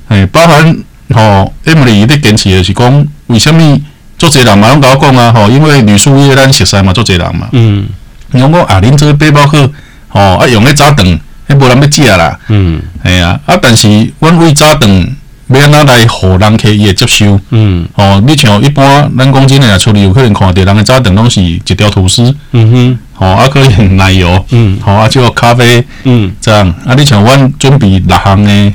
[0.08, 0.76] 哎，包含
[1.14, 3.78] 吼，Emily 的坚持的是讲，为什么
[4.18, 5.32] 做侪人嘛拢甲我讲啊？
[5.32, 7.48] 吼，因为旅宿业咱熟悉嘛，做侪人嘛。
[7.52, 7.86] 嗯。
[8.30, 9.70] 你讲啊，恁这个背包客，
[10.08, 12.38] 吼啊用咧早顿，迄无人要食啦。
[12.48, 12.82] 嗯。
[13.02, 15.14] 哎呀，啊，但是阮为早顿。
[15.50, 17.40] 要安怎来互人客伊会接受？
[17.48, 28.72] 嗯，哦，你像一般咱讲真诶，出去有可能看到人诶早顿拢是一条吐司，嗯哼，哦，啊，可以奶油，嗯，好啊，就咖啡，嗯，这样，啊，你像阮准备六项诶，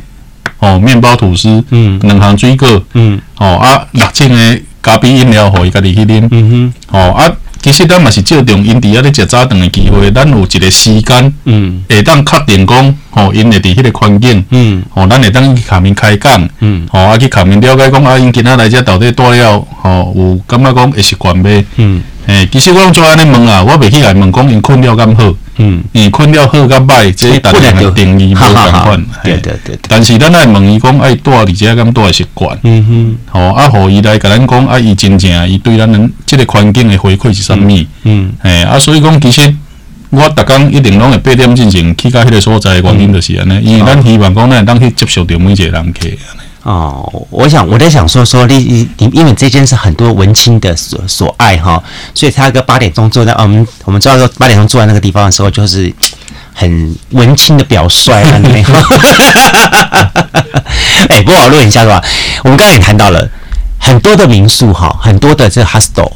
[0.60, 7.32] 哦，面包吐司，嗯，两项水果，嗯，哦，啊，六种诶咖啡饮料，互伊家己去啉，嗯哼，哦，啊。
[7.64, 25.34] 其实咱嘛是借重因伫遐咧食早顿的机会，咱有一个时间，嗯，会当确定讲，吼，因会伫迄个环境，嗯，吼，咱会当去下面开讲，嗯，吼，啊去下面了解讲，啊，因今仔来遮到底住了，吼，有感觉讲会习惯袂，嗯，诶，其实我拢做安尼问啊，我袂去来问讲因困了敢好。
[25.58, 29.06] 嗯，因困了好甲歹，这大家的定义无共款。
[29.24, 29.78] 对对对。
[29.88, 32.58] 但是咱爱问伊讲爱住伫遮敢住的习惯。
[32.64, 33.18] 嗯哼。
[33.30, 37.86] 吼啊，互伊来甲咱讲啊，伊真正伊对咱能这个环境的回馈是啥物？
[38.02, 38.34] 嗯。
[38.42, 39.42] 诶啊，所以讲其实
[40.14, 46.08] 我逐工一定拢会八点进前去到迄个所在的原因就是安尼，因为咱希望讲咱会当去接受着每一个人客。
[46.62, 55.92] 哦，我想我在想说说你你因为这间是很多文青的所所爱哈，所以他个八点钟坐在我们我们知道说八点钟坐在那个地方的时候，就是
[56.54, 58.68] 很文青的表率啊，你没有？
[61.10, 62.02] 哎，不好论一下是吧？
[62.44, 63.28] 我们刚才也谈到了
[63.80, 66.12] 很多的民宿哈，很多的这个 hostel，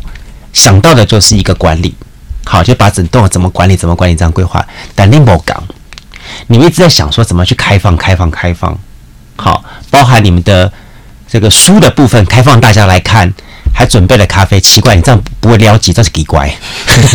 [0.54, 1.94] 想到的就是一个管理，
[2.48, 5.62] 好就把整栋怎么管理怎么管理这样规划，但另某港，
[6.48, 8.78] 你们一直在想说怎么去开放开放开放。
[9.36, 10.72] 好，包含你们的
[11.28, 13.32] 这个书的部分，开放大家来看，
[13.76, 14.60] 还准备了咖啡。
[14.60, 16.50] 奇怪，你这样不会撩急，这是奇怪。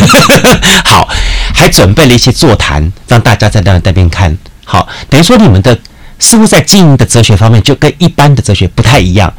[0.85, 1.07] 好，
[1.53, 4.37] 还准备了一些座谈，让大家在那那边看。
[4.63, 5.77] 好，等于说你们的
[6.19, 9.33] 似乎在经营的哲学方面，就跟一般的哲学不太一样。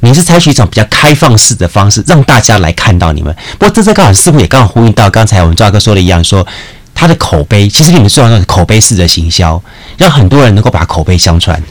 [0.00, 3.34] 你是采取一种比较开放式的方式，让大家来看到你们。
[3.58, 6.46] 不过这次刚好似乎也刚好呼应到刚才我们赵哥说的一样，说
[6.94, 9.62] 他的口碑，其实你们是用那种口碑式的行销，
[9.96, 11.62] 让很多人能够把口碑相传。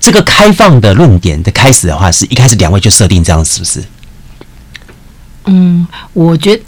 [0.00, 3.84] 这个开放的论点的开始的话，是一开始两位就设定这样，是不是？
[5.46, 6.62] 嗯，我觉得。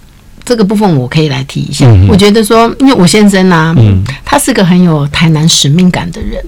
[0.50, 1.86] 这个部分我可以来提一下。
[1.86, 6.44] 嗯、我觉得说，因为我先生啊，嗯，他是个很有台南使命感的人，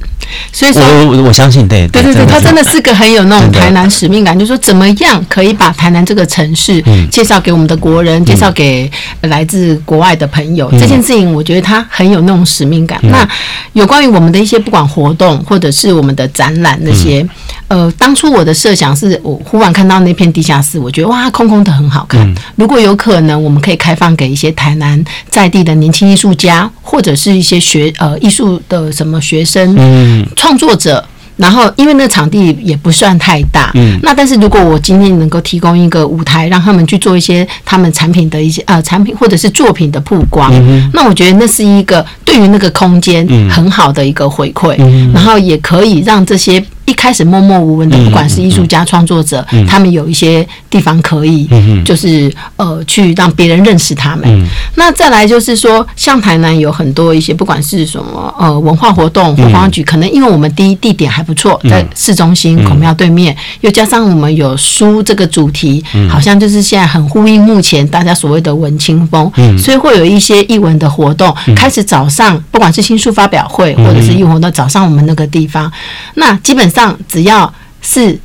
[0.53, 6.82] 所以说，我我相信，对对对对，他真的是个很有那种台南使命感，就是说怎么样可以把台南这个城市
[7.12, 8.90] 介绍给我们的国人，嗯、介绍给
[9.20, 12.98] 来自国外的朋友，嗯、这件事情我觉得他很有那种使命感。
[13.05, 13.28] 嗯、那
[13.74, 17.28] 有关于我们的一些不管活动或者是我们的展览那些，嗯、
[17.72, 22.20] 呃，当初我的设想是我忽然看到那片地下室，我觉得哇，空空的很好看。
[22.20, 23.92] 嗯、如果有可能，我们可以开。
[24.02, 31.04] 放给一些台南在地的年轻艺术家，或者是一些学呃艺术的什么学生、嗯，创作者。
[31.36, 46.62] 然后，因为那场地也不算太大，嗯，那但是如果我今天能够提供一个舞台，让他们去做一些他们产品的一些呃产品或者是作品的曝光，嗯，那我觉得那是一个对于那个空间很好的一个回馈，嗯，然后也可以让这些。
[47.03, 51.48] 一开始默默无闻的，不管是艺术家、创作者，他们有一些地方可以，
[51.84, 54.48] 就是呃，去让别人认识他们。
[54.76, 69.28] 那再来就是说，像台南有很多一些，不管是什么呃文化活动，或观光局，可能因为我们第一地点还不错，在市中心孔庙对面，又加上我们有书这个主题，好像就是现在很呼应目前大家所谓的文青风，
[69.59, 75.68] 所以会有一些艺文的活动，开始早上不管是新书发表会，或者是艺文的，早上我们那个地方，
[76.14, 76.62] 那基本。
[76.72, 78.18] 上只要是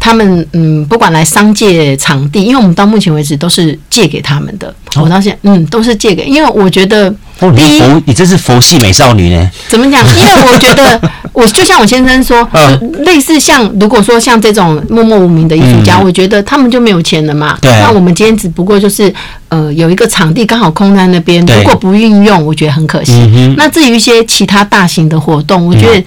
[0.00, 4.68] 他们嗯，不管来商借场地，因为我们到目前为止都是借给他们的。
[4.96, 9.50] 哦、我到现在嗯都是借给，因为我觉得你，你这是佛系美少女呢？
[9.68, 10.04] 怎么讲？
[10.16, 11.00] 因为我觉得
[11.32, 17.58] 我就像我先生说，呃、 类似像如果说像这种默默无名的艺术家，嗯、我觉得他们就没有钱了嘛。
[17.60, 17.72] 对。
[17.80, 19.12] 那我们今天只不过就是
[19.48, 23.14] 呃有一个场地刚好空在那边，如果不运用，我觉得很可惜。
[23.34, 26.04] 嗯、那至于一些其他大型的活动，我觉得。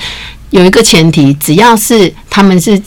[0.52, 2.82] 嗯有一个前提，只要是他们是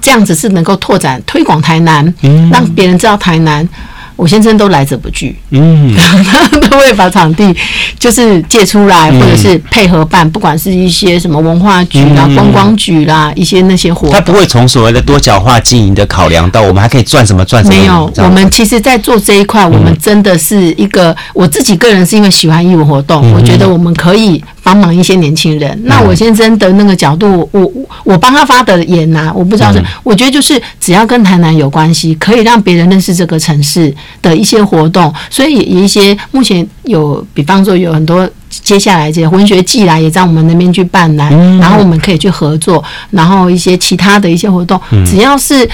[0.00, 3.68] 这样子，是能够拓展推广台南，嗯、让别人知道台南。
[4.14, 7.52] 我先生都来者不拒，嗯， 他都会把场地
[7.98, 17.76] 就是借出来，或者是配合办，不管是一些什么文化局啦、观光局啦，一些那些活动，他不会从所谓的多角化经营的考量到我们还可以赚什么赚什么。
[17.76, 25.78] 没有，我们其实，在做这一块，我们真的是一个我自己个人是因为喜欢义文活动，我觉得我们可以帮忙一些年轻人。
[25.84, 27.70] 那我先生的那个角度，我
[28.04, 45.68] 我帮他发的言呐，我不知道是，我觉得就是只要跟台南有关系，可以让别人认识这个城市的一些活动，所以有一些目前有，比方说有很多接下来这些文学季啦，也在我们那边去办来，然后我们可以去合作，然后一些其他的一些活动，只要是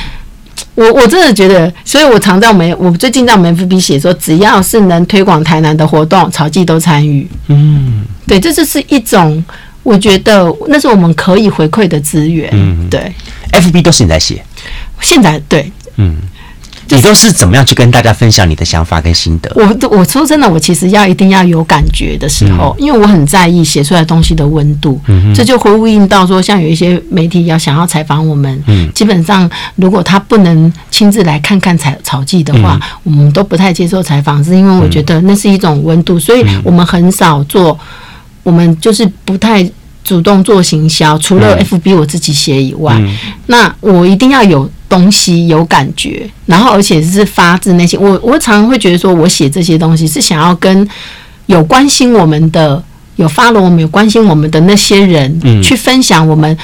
[0.74, 7.28] 我我真的觉得，所以我常在我们我最近在我们 FB 写说，只要是能推广台南的活动，草记都参与。
[7.48, 9.42] 嗯，对，这就是一种
[9.82, 12.50] 我觉得那是我们可以回馈的资源。
[12.52, 13.12] 嗯，对
[13.52, 14.44] ，FB 都是你在写，
[15.00, 16.16] 现在对，嗯。
[16.90, 19.52] 你都是怎么样去跟大家分享你的想法跟心得？
[19.54, 24.98] 我我说真的，我其实要一定要有感觉的时候，嗯、因为我很在意写出来东西的温度。
[25.06, 37.78] 嗯哼，这就会呼应到说，像有一些媒体要想要采访我们，嗯，基本上如果他不能亲自来看看采草记的话，嗯、我们都不太接受采访，是因为我觉得那是一种温度，所以我们很少做，
[38.48, 39.68] 我们就是不太
[40.02, 44.68] 主动做行销，除了 FB 我自己写以外，嗯、那我一定要有。
[44.88, 48.00] 东西有感觉，然后而且是发自内心。
[48.00, 50.88] 我我常常会觉得说，我写这些东西是想要跟
[51.44, 52.82] 有关心我们的、
[53.16, 56.56] 有 follow 我们、有关心我们的那些人去分享我们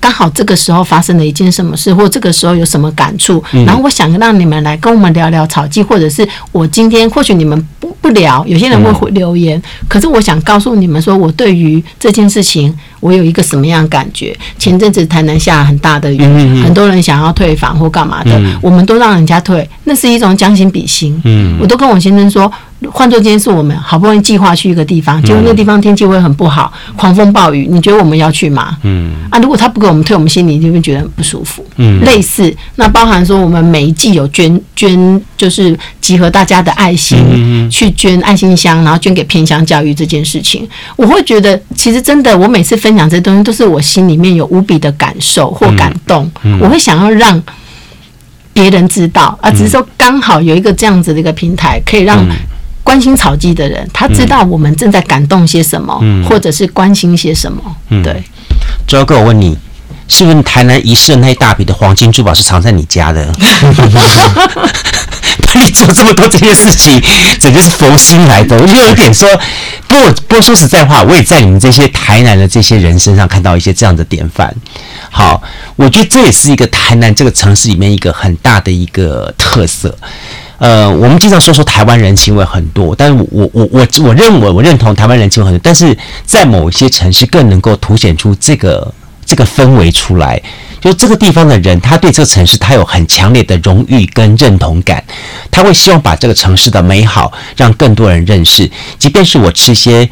[0.00, 3.42] 刚好这个时候发生了一件什么事，或这个时候有什么感触。
[3.66, 12.76] 然后我想让你们来跟我们聊聊草鸡，或者是我今天或许你们不不聊，有些人会留言，可是我想告诉你们说，我对于这件事情。
[13.00, 14.36] 我有一个什么样的感觉？
[14.58, 16.20] 前阵子台南下很大的雨，
[16.64, 21.16] 很多人想要退房或干嘛的，嗯、我们都让人家退，那是一种将心比心。
[21.24, 22.50] 嗯，我都跟我先生说。
[22.92, 28.78] 换作今天是我们好不容易计划去一个地方，结果那个地方天气会很不好，狂风暴雨，你觉得我们要去吗？
[28.84, 31.64] 嗯，啊，如果他不给我们退，我们心里就会觉得很不舒服。
[31.76, 47.42] 嗯，类似那包含说我们每一季有捐捐，就是集合大家的爱心，嗯，去捐爱心箱，然后捐给偏乡教育这件事情，我会觉得其实真的，我每次分享这些东西都是我心里面有无比的感受或感动，我会想要让
[48.52, 52.24] 别人知道啊，只是说刚好有一个这样子的一个平台可以让。
[52.88, 57.60] 关心草鸡的人，他知道我们正在感动些什么，嗯、或者是关心些什么。
[57.90, 58.24] 嗯、对，
[58.86, 59.58] 周哥，我问你，
[60.08, 63.30] 是不是台南遗失那一大笔的黄金珠宝是藏在你家的？
[65.54, 66.98] 你做这么多这些事情，
[67.38, 68.56] 简直是佛心来的。
[68.56, 69.28] 我就有点说，
[69.86, 74.54] 不过不过说实在话，我也在你们这些台南的这些人身上看到一些这样的典范。
[75.10, 75.42] 好，
[75.76, 79.94] 我觉得这也是一个台南这个城市里面一个很大的一个特色。
[80.58, 88.92] 呃，我们经常说说台湾人情味很多，但是我我我我认为我认同台湾人情味很多，但是在某一些城市更能够凸显出这个
[89.24, 90.40] 这个氛围出来，
[90.80, 95.02] 就这个地方的人，他对这个城市他有很强烈的荣誉跟认同感，
[95.50, 100.08] 他会希望把这个城市的美好让更多人认识，即便是我吃些。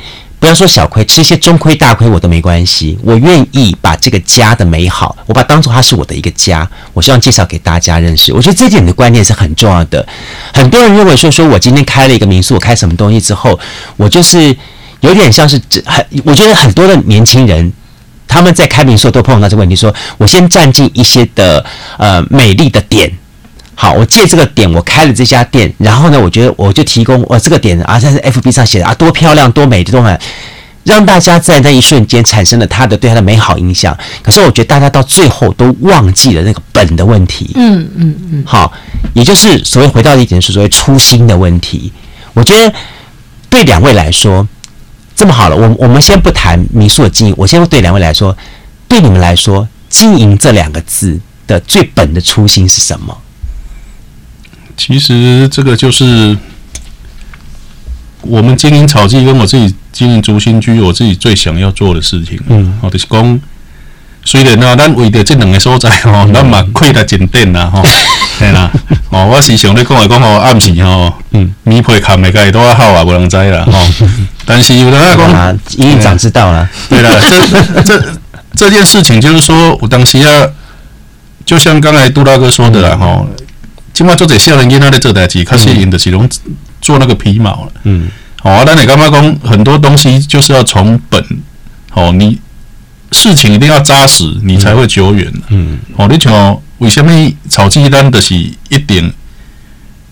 [0.47, 2.97] 不要说小亏，吃一些中亏大亏我都没关系。
[3.03, 6.71] 我愿意把这个家的美好，我把当做它是我的一个家。
[6.93, 8.33] 我希望介绍给大家认识。
[8.33, 10.07] 我觉得这点的观念是很重要的。
[10.55, 13.59] 很多人认为说，说我今天开了一个民宿，我开什么东西之后，
[13.97, 14.57] 我就是
[15.01, 16.07] 有点像是很。
[16.25, 17.73] 我觉得很多的年轻人
[18.29, 21.67] 他们在开民宿都碰到这个问题，说我先占尽一些的
[21.99, 23.13] 呃美丽的点。
[23.79, 30.19] 好，我借这个点，我开了这家店，然后呢，我觉得我就提供我这个点啊，在 FB 上写的啊，多漂亮，多美，多美，
[30.83, 33.95] 让大家在那一瞬间产生了他的对他的美好印象。
[34.23, 37.51] 可是我觉得大家到最后都忘记了那个本的问题。
[37.55, 38.45] 嗯嗯嗯。
[38.47, 38.73] 好，
[39.13, 41.93] 也就是所谓回到一点是所谓初心的问题。
[42.33, 42.75] 我觉得
[43.51, 44.49] 对两位来说，
[45.15, 48.35] 这么好了，我我们先不谈民宿的经营，我先对两位来说，
[48.89, 53.15] 对你们来说，经营这两个字的最本的初心是什么？
[54.77, 56.37] 其实这个就是
[58.21, 62.39] 我们经营草鸡跟我自己经营竹心居，我自己最想要做的事情。
[62.49, 63.41] 嗯，我就是讲，
[64.25, 67.83] 虽然呢，咱为了这两个所在吼，咱嘛亏得真点啦吼，
[68.39, 68.71] 对啦。
[69.11, 73.73] 哦，我是想咧讲来讲吼，暗时吼，嗯，米皮看没盖多好啊，无人知啦吼。
[74.45, 77.11] 但是有的那讲，营运长知道了， 对啦，
[77.83, 78.19] 这这
[78.55, 80.47] 这件事情就是说我当时啊，
[81.47, 83.27] 就像刚才杜大哥说的啦吼。
[83.97, 86.29] 起码做这少年囡仔在做代志，较适应的是拢
[86.83, 87.73] 做那个皮毛了。
[87.85, 88.11] 嗯，
[88.43, 91.25] 好啊，但你刚刚讲很多东西就是要从本，
[91.95, 92.39] 哦，你
[93.13, 95.33] 事情一定要扎实，你才会久远。
[95.49, 97.11] 嗯，哦，你像为什么
[97.49, 99.11] 草鸡咱就是一定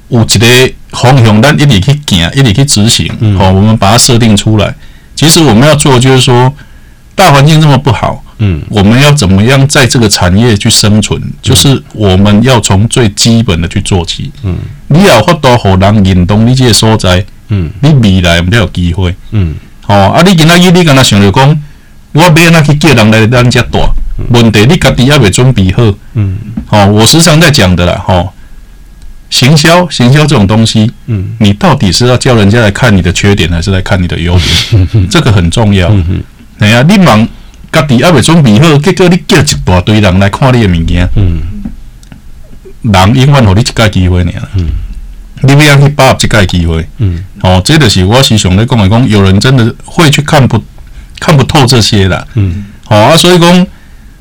[0.08, 3.14] 有一个方向，咱一直去行，一直去执行。
[3.20, 4.74] 嗯哦，我们把它设定出来。
[5.14, 6.50] 其实我们要做就是说，
[7.14, 8.22] 大环境这么不好。
[8.38, 11.22] 嗯，我们要怎么样在这个产业去生存？
[11.40, 14.32] 就是我们要从最基本的去做起。
[14.42, 14.56] 嗯，
[14.88, 17.24] 你要发多好人引动你这个所在。
[17.48, 19.14] 嗯，你未来没有机会。
[19.30, 21.62] 嗯，好啊，你今仔日你跟他想着讲，
[22.12, 23.78] 我要哪去叫人来咱家住？
[24.30, 25.82] 问题你家己还没准备好。
[26.14, 26.36] 嗯，
[26.66, 28.02] 好，我时常在讲的啦。
[28.04, 28.32] 哈，
[29.30, 34.36] 行销，行销这种东西，嗯，你到底是要叫人家来看你的缺点，还是来看你的优
[34.70, 35.06] 点？
[35.08, 35.88] 这个很重要。
[35.90, 36.22] 嗯
[36.58, 37.28] 哼，哎呀，你忙。
[37.72, 41.10] 家己还未准备好，结果你叫一大堆人来看你的物件。
[41.16, 41.42] 嗯，
[42.82, 44.32] 人永远互你一个机会尔。
[44.54, 44.68] 嗯，
[45.42, 46.86] 你不要去把握一个机会。
[46.98, 50.62] 嗯，哦，这就是我时常咧讲的，讲有人真的会去看不
[51.18, 52.24] 看不透这些啦。
[52.34, 53.66] 嗯，好啊，所以讲，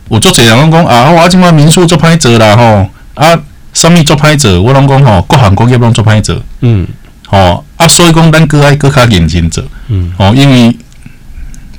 [0.08, 3.40] 我做这样讲啊，我今嘛民宿做歹做啦吼，啊，
[3.74, 6.42] 什么做歹做，我拢讲吼，各行各业拢做歹做。
[6.62, 6.88] 嗯，
[7.28, 9.64] 好啊，所以讲咱搁爱搁较认真做。
[9.90, 10.76] 嗯，哦，因为。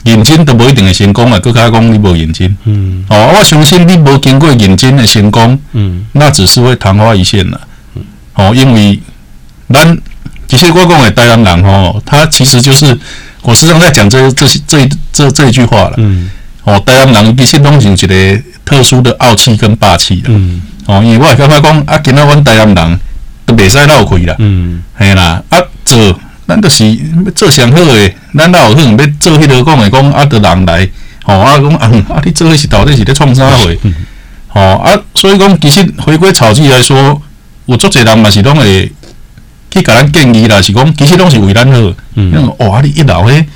[0.05, 1.39] 认真都无一定会成功啊！
[1.41, 7.59] 更加讲你无认真，嗯，哦，我相信你无经过认真的成功，嗯，那只是会昙花一现啦，
[7.95, 8.03] 嗯，
[8.35, 9.01] 哦，因为
[9.73, 9.97] 咱
[10.47, 12.97] 其实我讲的台湾人哦，他其实就是
[13.41, 16.31] 我时常在讲这这些这这这一句话了，嗯，
[16.65, 23.01] 哦，台湾人其实拢是一个特殊的傲气跟霸气的，嗯，哦，因为我刚才讲啊，今仔阮台湾人
[23.47, 26.21] 都袂使闹亏啦，嗯，系啦，啊做。
[26.47, 26.85] 咱就是
[27.35, 30.89] 做上好诶，咱哪有可能要做迄个讲诶讲啊，得人来，
[31.23, 33.71] 吼啊讲啊，啊你做迄是到底是咧创啥货？
[34.49, 37.21] 吼啊，所以讲其实回归草鸡来说，
[37.67, 38.93] 有足侪人嘛是拢会
[39.71, 41.93] 去甲咱建议啦，是讲其实拢是为咱好。
[42.15, 42.53] 嗯。
[42.59, 43.47] 哇，你一楼诶，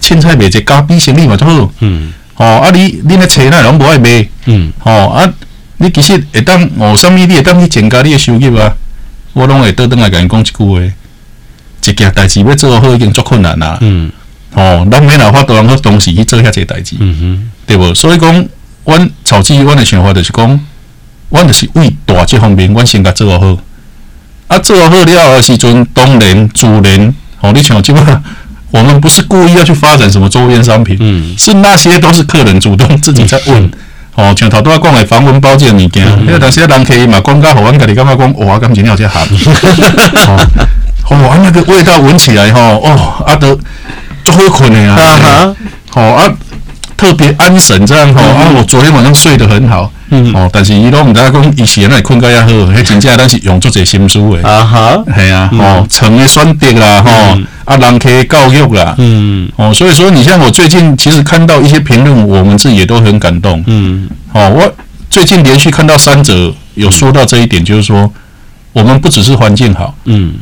[0.00, 1.72] 凊彩卖一家比生意嘛足好。
[1.80, 2.12] 嗯。
[2.36, 5.30] 哦啊你你那车那拢无爱卖，嗯，吼啊
[5.76, 8.72] 你其实会当哦，啥物你会当去增加你诶收入啊？
[9.34, 10.80] 我拢会倒转来甲因讲一句话，
[11.84, 14.10] 一件代志要做好已经足困难啦，嗯，
[14.54, 17.94] 哦，咱免老法度通去同时去做遐济代志，嗯哼，对无？
[17.94, 18.46] 所以讲，
[18.84, 20.60] 阮草鸡，阮的想法就是讲，
[21.30, 23.56] 阮就是为大这方面，阮先甲做好，
[24.48, 28.22] 啊，做好了的时阵，当然自然，哦，你像即马。
[28.72, 33.68] 我们不是故意要去发展什么周边商品，嗯，是那些都是客人主动自己在问，
[34.14, 38.96] 哦，像头拄仔讲的防蚊包这个物件，因为当时人可以嘛广告，互阮家己感觉讲，哇，感觉你好。
[38.96, 39.10] 像
[41.10, 43.58] 好，哦，那个味道闻起来，吼，哦，啊，都
[44.22, 45.54] 就会困的啊，
[45.90, 46.32] 好啊，
[46.96, 49.90] 特别安神这样，吼，啊，我昨天晚上睡得很好。
[50.10, 50.32] 嗯。
[50.34, 54.48] 哦，但是伊拢毋知影讲，以前那困觉也好，迄真正咱是用足侪心思的。
[54.48, 57.10] 啊哈，系啊，哦，床的选择啦，吼，
[57.64, 63.62] 啊，人客教育啦，嗯，哦，所以说，你像我最近其实看到一些评论，我们自己也都很感动。
[63.66, 64.72] 嗯，哦，我
[65.10, 68.12] 最近连续看到三则有说到这一点，就是说，
[68.72, 70.34] 我们不只是环境好，嗯。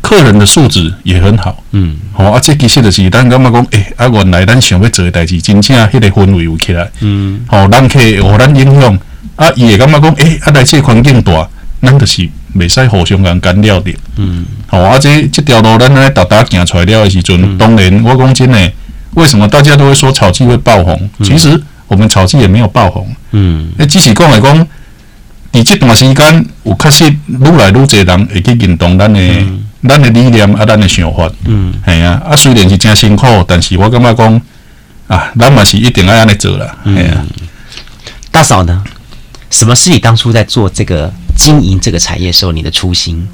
[0.00, 8.98] 客人的素质也很好，嗯，好、哦、啊，这其实就是咱感觉讲，诶、欸，啊，原来咱想要做的代志，真正迄个氛围有起来，嗯，好、哦，咱可以互咱影响，
[9.36, 11.48] 啊，伊会感觉讲，诶、欸，啊，来这环境大，
[11.82, 18.72] 咱就是袂使互相共干扰的，嗯，好、哦，啊，这这条路咱来达达行出来了的时阵，嗯、当然我讲真的，
[19.14, 20.98] 为什么大家都会说草鸡会爆红？
[21.18, 24.66] 嗯、其实我们草鸡也没有爆红，嗯，那只是讲来讲，
[25.52, 29.20] 伫这段时间有确实愈来愈侪人会去认同咱的。
[29.20, 34.40] 嗯咱的理念啊，咱的想法，嗯，系啊，啊，虽然是真辛苦，但是我感觉讲
[35.06, 37.24] 啊，咱嘛是一定要安尼做啦，系啊。
[38.30, 38.84] 大嫂呢？
[39.48, 43.26] 什么是你当初在做这个经营这个产业时候你的初心？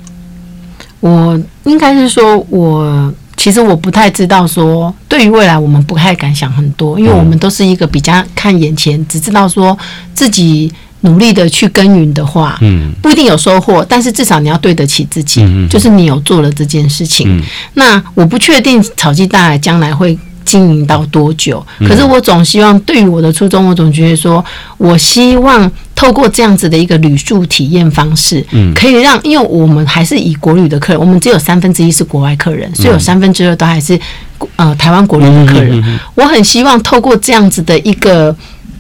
[1.00, 9.76] 我应该是说，我其实我不太知道说，对于未来我们不太敢想很多，因为我们都是一个比较看眼前，只知道说
[10.14, 10.72] 自己。
[11.06, 17.38] 努力的去耕耘的话，嗯，不一定有收获，但是至少你要对得起自己，嗯，就是你有做了这件事情。
[17.38, 17.42] 嗯，
[17.74, 24.44] 那我不确定草鸡大海将来会经营到多久，可是我总希望，对于我的初衷，我总觉得说，
[24.78, 33.98] 我希望透过这样子的一个旅宿体验方式，嗯，可以让，因为我们还是以国旅的客人，我们只有三分之一是国外客人，所以有三分之二都还是
[34.56, 36.00] 呃台湾国旅的客人。
[36.14, 38.34] 我很希望透过这样子的一个。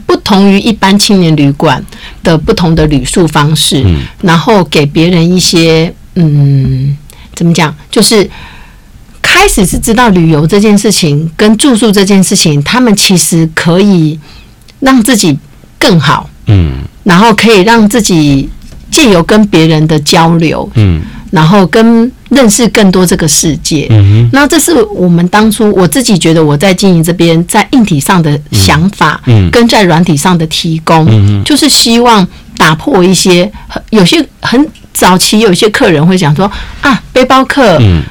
[0.06, 1.84] 不同于一般青年旅馆
[2.22, 6.96] 的不同的旅宿方式，嗯、然后给别人一些嗯，
[7.34, 7.74] 怎么讲？
[7.90, 8.30] 就是
[9.20, 14.18] 开始是知道旅游这件事情跟住宿这件事情，他们其实可以
[14.80, 15.36] 让自己
[15.78, 18.48] 更好，嗯，然后可以让自己
[18.90, 21.02] 借由跟别人的交流，嗯。
[21.32, 23.88] 然后跟认识更多这个世界，
[24.32, 33.50] 那这是我们当初我自己觉得我在经营这边在硬体上的想法，嗯，跟在软体上的提供，嗯，就是希望打破一些
[33.90, 36.50] 有些很早期有一些客人会讲说
[36.80, 38.02] 啊，背包客，嗯。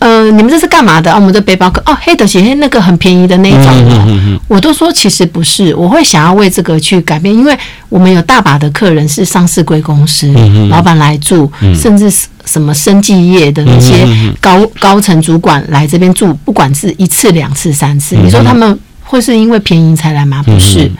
[0.00, 1.10] 呃，你们这是干嘛的？
[1.12, 1.80] 啊，我们的背包客。
[1.84, 3.64] 哦，黑的鞋，那个很便宜的那一种。
[3.64, 7.56] 的，嗯嗯嗯、我都说其实不是，我会想要为这个去改变，因为
[7.88, 12.10] 我们有大把的客人是上市贵公司，嗯、老板来住，嗯、甚至
[12.46, 14.06] 什么生技业的那些
[14.40, 20.42] 高高层主管来这边住，不管是一次、两次、三次，嗯、你说他们会是因为便宜才来吗？
[20.42, 20.90] 不是。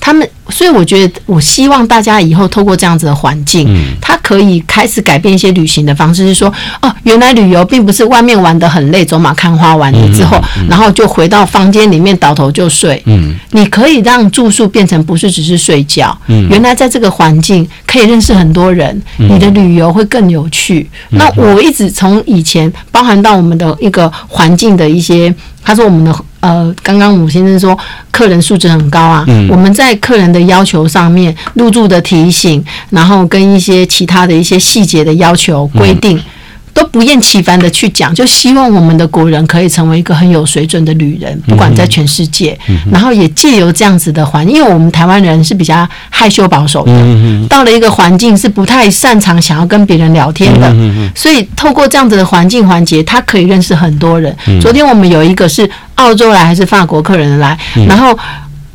[0.00, 20.88] 嗯他们，所以我觉得，我希望大家以后透过这样子的环境，嗯，他可以开始改变一些旅行的方式，是说，哦，原来旅游并不是外面玩的很累，走马看花完了之后，嗯嗯、然后就回到房间里面倒头就睡，嗯，你可以让住宿变成不是只是睡觉，嗯，原来在这个环境可以认识很多人，嗯、你的旅游会更有趣。
[21.10, 25.32] 嗯、那我一直从以前包含到我们的一个环境的一些。
[25.62, 27.78] 他说：“我们的呃，刚刚伍先生说，
[28.10, 29.24] 客人素质很高啊。
[29.28, 36.16] 嗯、我们在客人的要求上面，入住的提醒，然后跟一些其他的一些细节的要求规定。
[36.16, 36.24] 嗯”
[36.72, 42.58] 都不厌其烦的去讲，就希望我们的国人可以成为一个很有水准的旅人，不管在全世界。
[42.90, 54.34] 然后也借由这样子的环境，因为我们台湾人是比较害羞保守的，嗯、到了一个环境是不太擅长想要跟别人聊天的，嗯、所以透过这样子的环境环节，他可以认识很多人。
[54.46, 58.18] 嗯、昨天我们有一个是澳洲来还是法国客人来，嗯、然后。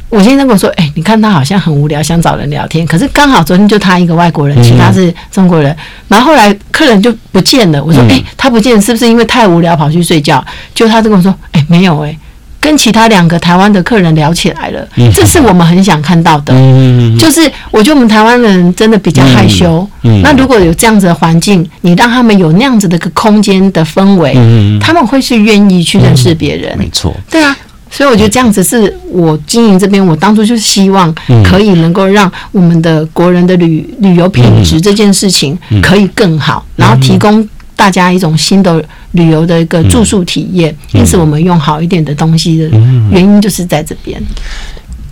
[0.10, 2.86] 我先生跟我说：“哎、欸，你看他好像很无聊，想找人聊天。
[2.86, 5.72] 可是刚好昨天就他一个外国人，其他是中国人。
[5.74, 5.78] 嗯、
[6.10, 7.84] 然后后来客人就不见了。
[7.84, 10.43] 我说：哎、欸，他不见是不是因为太无聊跑去睡觉？
[10.74, 12.20] 就他就跟我说：哎、欸，没有哎、欸，
[12.62, 14.88] 跟其他两个台湾的客人聊起来了。
[14.95, 16.53] 嗯、这是我们很想看到的。
[16.56, 17.41] 嗯、就是
[17.72, 19.86] 我觉得我们台湾人真的比较害羞。
[20.24, 26.78] 那如果有这样子的环境，你让他们有那样子的一个空间的氛围，嗯、他们会是愿意去认识别人。
[26.78, 27.58] 没错，对啊。”
[27.89, 31.13] 所以我觉得这样子是我经营这边，我当初就是希望
[31.43, 40.75] 可以能够让我们的国人的旅旅游品质这件事情可以更好，然后提供大家一种新的旅游的一个住宿体验。
[40.91, 42.67] 因此，我们用好一点的东西的
[43.11, 44.21] 原因就是在这边。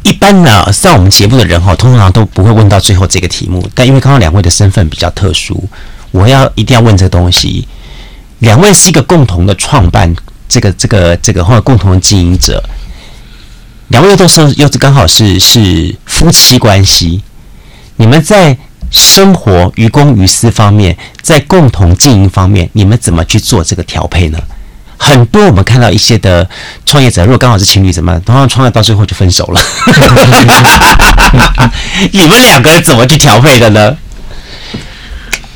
[0.03, 3.65] 一般呢，在我们节目的人哈，通常都不会问到最后这个题目。
[3.73, 5.63] 但因为刚刚两位的身份比较特殊，
[6.11, 7.65] 我要一定要问这个东西。
[8.39, 10.13] 两位是一个共同的创办，
[10.53, 12.63] 这个这个这个或者共同经营者。
[13.87, 17.23] 两位都是又是刚好是是夫妻关系。
[17.95, 18.55] 你们在
[18.91, 24.37] 生活于公于私方面，在共同经营方面，你们怎么去做这个调配呢？
[24.97, 26.47] 很多我们看到一些的
[26.85, 29.59] 创业者，如果刚好是情侣，怎么通常创业到最后就分手了？
[32.13, 33.97] 你们两个人怎么去调配的呢？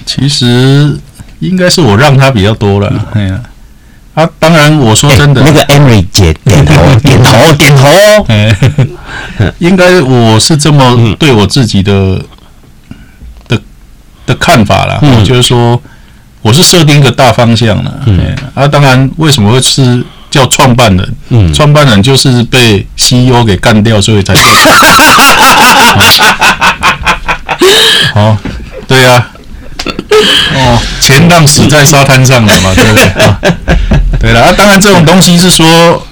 [0.08, 1.00] 其实
[1.40, 3.08] 应该是我让他比较多了。
[3.14, 3.40] 哎呀，
[4.40, 7.84] 当然我说真的，那个 Emily 姐点头， 点头，点头。
[8.30, 8.56] 哎，
[9.60, 12.22] 应该我是这么对我自己的
[13.48, 13.60] 的
[14.26, 15.82] 的看法啦，就是说。
[16.44, 21.16] 我是设定一个大方向了，嗯，啊，当然，为什么会是叫创办人？
[21.30, 24.34] 嗯，创办人就是被 CEO 给干掉，所以才。
[28.16, 28.38] 哦，
[28.88, 29.28] 对呀，啊，
[30.56, 33.12] 哦，钱浪死在沙滩上了嘛，对不对？
[34.42, 36.06] 啊，对了，啊，当然，这种东西是说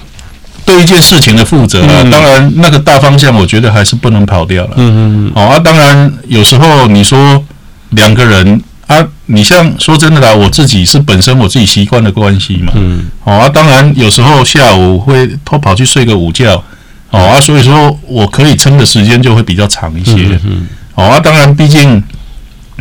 [0.64, 2.04] 对一件事情的负责啊。
[2.10, 4.74] 当然，那个大方向，我觉得还是不能跑掉了。
[4.76, 5.32] 嗯嗯嗯。
[5.34, 7.44] 哦，啊，当然，有时候你说
[7.90, 8.62] 两个人。
[8.86, 16.62] 啊，你像说真的啦，我自己是本身我自己习惯的关系嘛，嗯，哦啊，当然有时候下午会偷跑去睡个午觉，
[17.10, 22.00] 哦啊，所以说我可以撑的时间就会比较长一些，嗯，嗯，哦啊，当然毕竟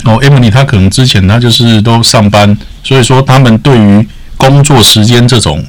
[0.03, 4.07] 哦，Emily 她可能之前她就是都上班，所以说他们对于
[4.37, 5.63] 工作时间这种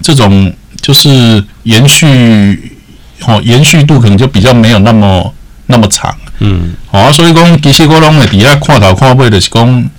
[0.00, 2.78] 这种就是延续
[3.26, 5.34] 哦延续度可能就比较没有那么
[5.66, 6.14] 那么长。
[6.40, 9.90] 嗯，好啊，所以讲，其实我拢会底下看头看尾，就是讲，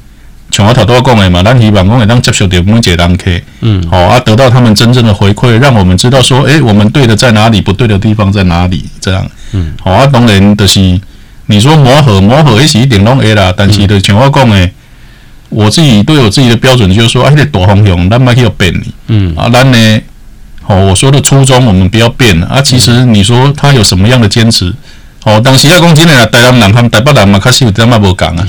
[0.52, 3.30] 像我头拄仔讲的嘛，咱希望讲会当接受到每一个人客，
[3.60, 10.80] 嗯，好啊，得到他们真正的回馈，让我们知道说，诶，我们对的在哪里，不对的地方在哪里，这样，嗯，好啊，当然就是
[11.48, 14.70] 你说磨合磨合也是一定拢会啦，但是就像我讲的，
[15.50, 18.74] 我自己对我自己的标准就是说，啊，那个大方向咱莫去要变，
[19.08, 20.02] 嗯，啊，咱呢，
[20.68, 24.74] 哦，我说的初衷我们不要变啊，其实你说他有什么样的坚持？
[25.24, 28.48] 哦，当时啊，讲真诶啦，台南人和台北人嘛，确实有点仔无共啊。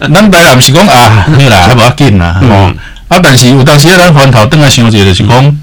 [0.14, 2.40] 咱台南是讲啊，对啦，还无要紧啦。
[2.42, 2.72] 哦，
[3.08, 5.58] 啊，但是有当时啊，咱翻头转来想一下，就是讲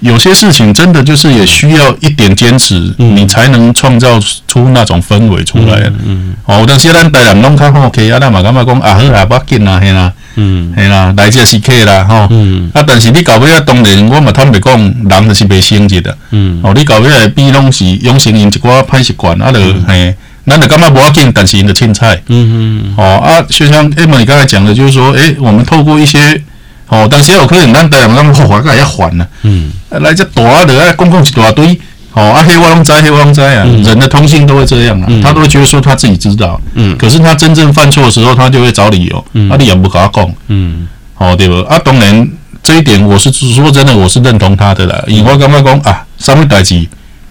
[0.00, 5.90] 有些事情真的就是也需要一点坚持，你才能创造出那种氛围出来。
[6.04, 6.34] 嗯。
[6.46, 10.12] 哦，有当时咱台南拢较好，OK 啊，咱嘛感觉讲啊，好啦，无要紧啦，嘿啦。
[10.36, 10.72] 嗯。
[10.74, 12.26] 嘿啦，来者是客啦，吼。
[12.30, 12.70] 嗯。
[12.72, 16.16] 啊，但是你到尾啊，当然我嘛坦白讲，人就是袂升级的。
[16.30, 16.60] 嗯。
[16.62, 20.14] 哦，你到尾来比拢是养成因一寡歹习惯，啊，就嘿，
[20.46, 22.14] 咱就感觉不要紧，但是因的凊彩。
[22.28, 22.94] 嗯嗯。
[22.96, 26.42] 哦啊，就像 Emily 刚才讲的，就是说，诶，我们透过一些，
[26.90, 29.26] 哦，当时有可能咱台南人讲，哇，个要还呢。
[29.42, 29.72] 嗯。
[29.90, 31.80] 来这大的啊，公共一大堆。
[32.12, 33.64] 哦，啊，黑汪灾，黑汪灾啊！
[33.84, 41.54] 人的通性都会这样啊，他都会觉得说他自己知道，嗯，可是他真正犯错的时候，他就会找理由，嗯，啊，你也不跟他讲，嗯，好对不？
[41.68, 42.28] 啊，当然
[42.64, 45.00] 这一点我是说真的，我是认同他的啦。
[45.06, 46.84] 因为我刚刚讲啊，什么代志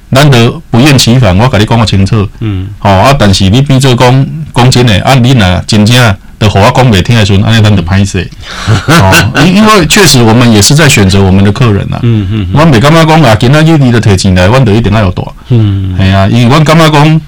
[0.10, 6.16] 难得不厌其烦，我跟你讲个清楚，嗯，好啊，但是你比这讲讲真的，啊，你若真正。
[6.39, 8.26] 的话讲袂听的时阵，安尼咱就歹势。
[8.88, 11.99] 哦，因因为确实我们也是在选择我们的客人呐。
[12.01, 12.47] 嗯嗯。
[12.53, 15.22] 我袂感觉讲啊，今仔日你的提钱来，阮就一定要有大。
[15.49, 15.97] 嗯。
[15.97, 17.22] 系啊，因为阮感觉讲，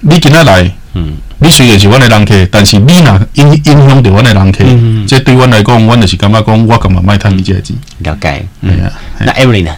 [0.00, 7.76] 你今仔来，嗯，你虽然是阮的人客，但是你若影影响到阮的人客，嗯，这对阮来讲，阮就是感觉讲，我干嘛卖贪你这钱？
[7.98, 8.46] 了解。
[8.62, 8.90] 系啊。
[9.18, 9.70] 那 Emily 呢？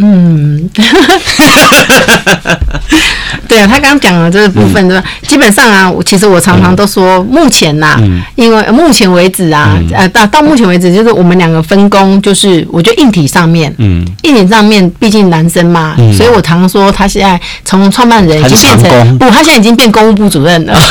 [0.00, 0.70] 嗯，
[3.48, 5.04] 对啊，他刚刚讲的这个部分，对吧？
[5.26, 7.98] 基本上啊，我其实我常常都说，目前呐，
[8.36, 20.78] 因为目前为止啊，呃，到到目前为止，就是我们两个分工，就是我觉得硬体上面，嗯，硬体上面，毕竟男生嘛，所以我常常说，他现在从创办人已经变成不，他现在已经变公务部主任了。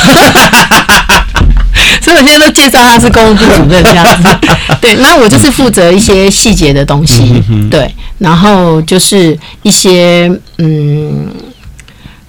[2.02, 4.38] 所以我现在都介绍他是公务部主任这样子，
[4.80, 11.28] 对，那我就是负责一些细节的东西，对，然后就是一些嗯，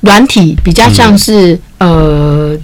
[0.01, 2.57] 软体比较像是呃，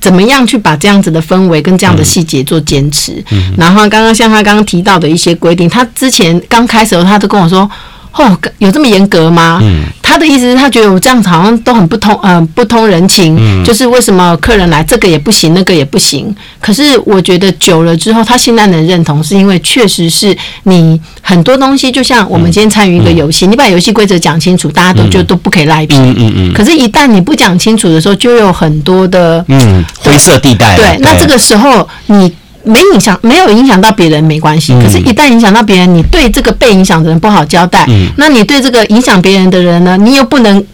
[0.00, 3.24] 怎么样去把这样子的氛围跟这样的细节做坚持，
[3.56, 7.70] 然后刚刚像他刚刚提到的一些规定，他之前刚开始的时候他都跟我说。
[8.16, 9.58] 哦，有这么严格吗？
[9.62, 13.36] 嗯，他的意思是，他觉得我这样子好像都很不通，嗯、呃，不通人情。
[13.38, 16.34] 嗯，就是为什么客人来这个也不行，那个也不行。
[16.60, 25.96] 可是我觉得久了之后，他现在能认同，是因为确实是你很多东西，就像我们今天参与一个游戏，嗯、你把游戏规则讲清楚，大家都觉得都不可以赖皮。
[25.96, 26.52] 嗯嗯嗯。
[26.52, 30.76] 可是，一旦你不讲清楚的时候，就有很多的嗯灰色地带。
[30.76, 32.32] 对，那这个时候你。
[32.64, 34.72] 没影响，没有影响到别人没关系。
[34.74, 37.84] 可是，一旦影响到别人，你对这个被影响的人不好交代。
[37.88, 38.08] 嗯。
[38.16, 39.96] 那你对这个影响别人的人呢？
[39.96, 40.64] 你又不能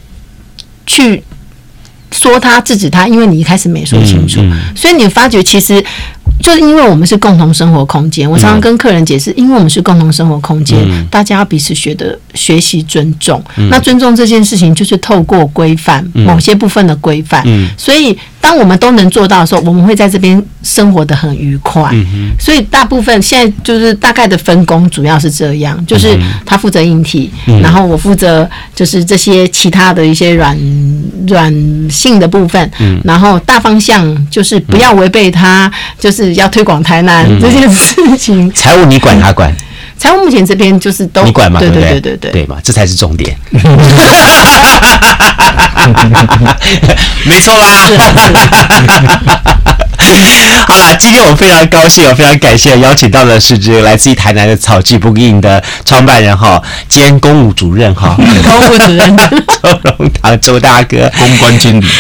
[0.87, 1.23] 去
[2.11, 4.41] 说他、制止他，因为你一开始没说清楚。
[4.41, 4.59] 嗯。
[4.77, 5.85] 所以你发觉，其实
[6.41, 8.31] 就是因为我们是共同生活空间。
[8.31, 10.79] 我常常跟客人解释，因为我们是共同生活空间，
[11.11, 13.43] 大家要彼此学的学习尊重。
[13.69, 17.43] 那尊重这件事情，就是透过规范某些部分的规范。
[17.47, 17.69] 嗯。
[17.77, 18.17] 所以。
[18.41, 21.91] 当我们都能做到的时候，我们会在这边生活的很愉快。
[21.93, 22.33] 嗯。
[22.39, 30.59] 所以大部分现在就是大概的分工主要是这样，就是他负责硬体，嗯、然后我负责就是这些其他的一些软
[31.27, 31.53] 软
[31.91, 32.71] 性的部分。
[32.79, 33.01] 嗯。
[33.05, 38.51] 然后大方向就是不要违背他，就是要推广台南这件事情。
[38.53, 39.55] 财务你管他管。
[40.01, 43.37] 财务目前这边就是都你管嘛，对对对对对对，对嘛，这才是重点。
[47.27, 47.87] 没错啦。
[50.67, 61.87] 好了，今天我非常高兴，我非常感谢邀请到的是这个来自于台南的草记 Booking 的创办人哈，兼公务主任哈， 公务主任周荣堂周大哥，公关经理。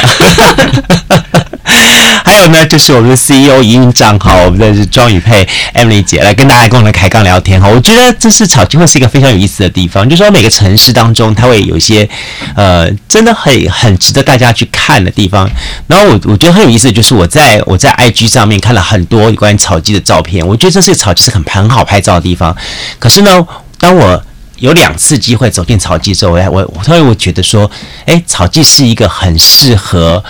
[2.25, 7.69] 还有呢，就是我们的 CEO 营运长哈，我们的是庄宇佩 Emily 姐来跟大家共同开杠聊天哈。
[7.69, 12.09] 我觉得这是草鸡会是一个非常有意思的地方，就是说每个城市当中，它会有一些
[12.55, 15.49] 呃，真的很很值得大家去看的地方。
[15.87, 22.57] 然后我我觉得很有意思，就是我在我在 IG 上面看了很多有关草鸡的照片，我觉得这是草鸡是很很好拍照的地方。
[22.99, 23.47] 可是呢，
[23.79, 24.23] 当我
[24.57, 27.71] 有两次机会走进草鸡之后，我我突然我觉得说，
[28.07, 30.23] 哎，草鸡是一个很适合。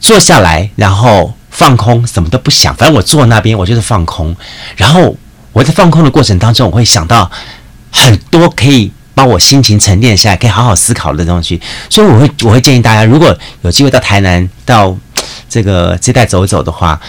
[0.00, 2.74] 坐下来，然后放空，什么都不想。
[2.74, 4.36] 反正我坐那边，我就是放空。
[4.76, 5.16] 然后
[5.50, 7.30] 我在放空的过程当中，我会想到
[7.90, 11.58] 很多可以帮我心情沉淀下来，可以好好思考的东西。
[11.88, 14.94] 所以我会，我会建议大家，如果有机会到台南，到
[15.48, 17.00] 这个这带走一走的话，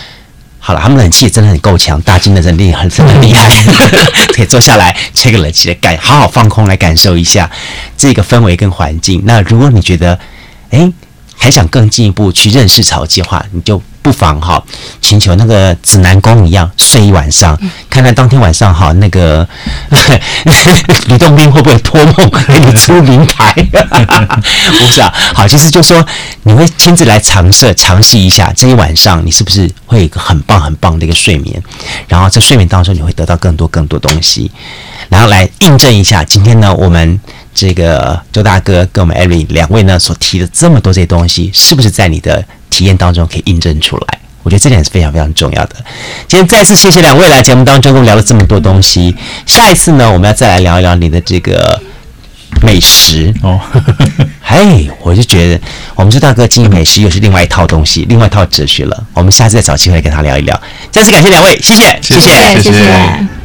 [0.59, 3.49] 好了，他们冷气真的很够强，大金的人力很很厉害，
[4.33, 7.49] 可以坐下来吹个冷气的感，好好放空来感受一下
[7.97, 9.21] 这个氛围跟环境。
[9.25, 10.19] 那如果你觉得，
[10.69, 10.91] 哎。
[11.38, 14.64] 还想更进一步去认识草记的话，你就不妨哈，
[15.01, 19.47] 请求那个指南宫一样睡一晚上，看看当天晚上哈那个
[21.10, 23.51] 吕洞宾会不会托梦给你出名牌？
[23.66, 26.06] 不是啊，好，其实就是说
[26.43, 31.60] 你会亲自来尝试尝试一下，这一晚上你是不是会有一个很棒很棒的一个睡眠？
[32.08, 34.51] 然后在睡眠当中你会得到更多更多东西，
[35.10, 37.20] 然后来印证一下今天呢我们。
[37.58, 42.45] 这个周大哥跟我们艾瑞两位呢所提的这么多这些东西，是不是在你的
[42.76, 44.19] 体验当中可以印证出来？
[44.43, 45.76] 我觉得这点是非常非常重要的。
[46.28, 49.15] 今天再次谢谢两位来节目当中跟我聊了这么多东西。
[49.45, 51.82] 下一次呢，我们要再来聊一聊你的这个
[52.61, 53.57] 美食哦。
[54.43, 55.61] 嘿，我就觉得
[55.95, 59.03] 我们这大哥经营美食又是另外一套东西，另外一套哲学了。
[59.13, 60.61] 我们下次再找机会跟他聊一聊。
[60.91, 62.30] 再次感谢两位，谢谢，谢谢，
[62.61, 62.71] 谢谢。
[62.71, 63.44] 谢谢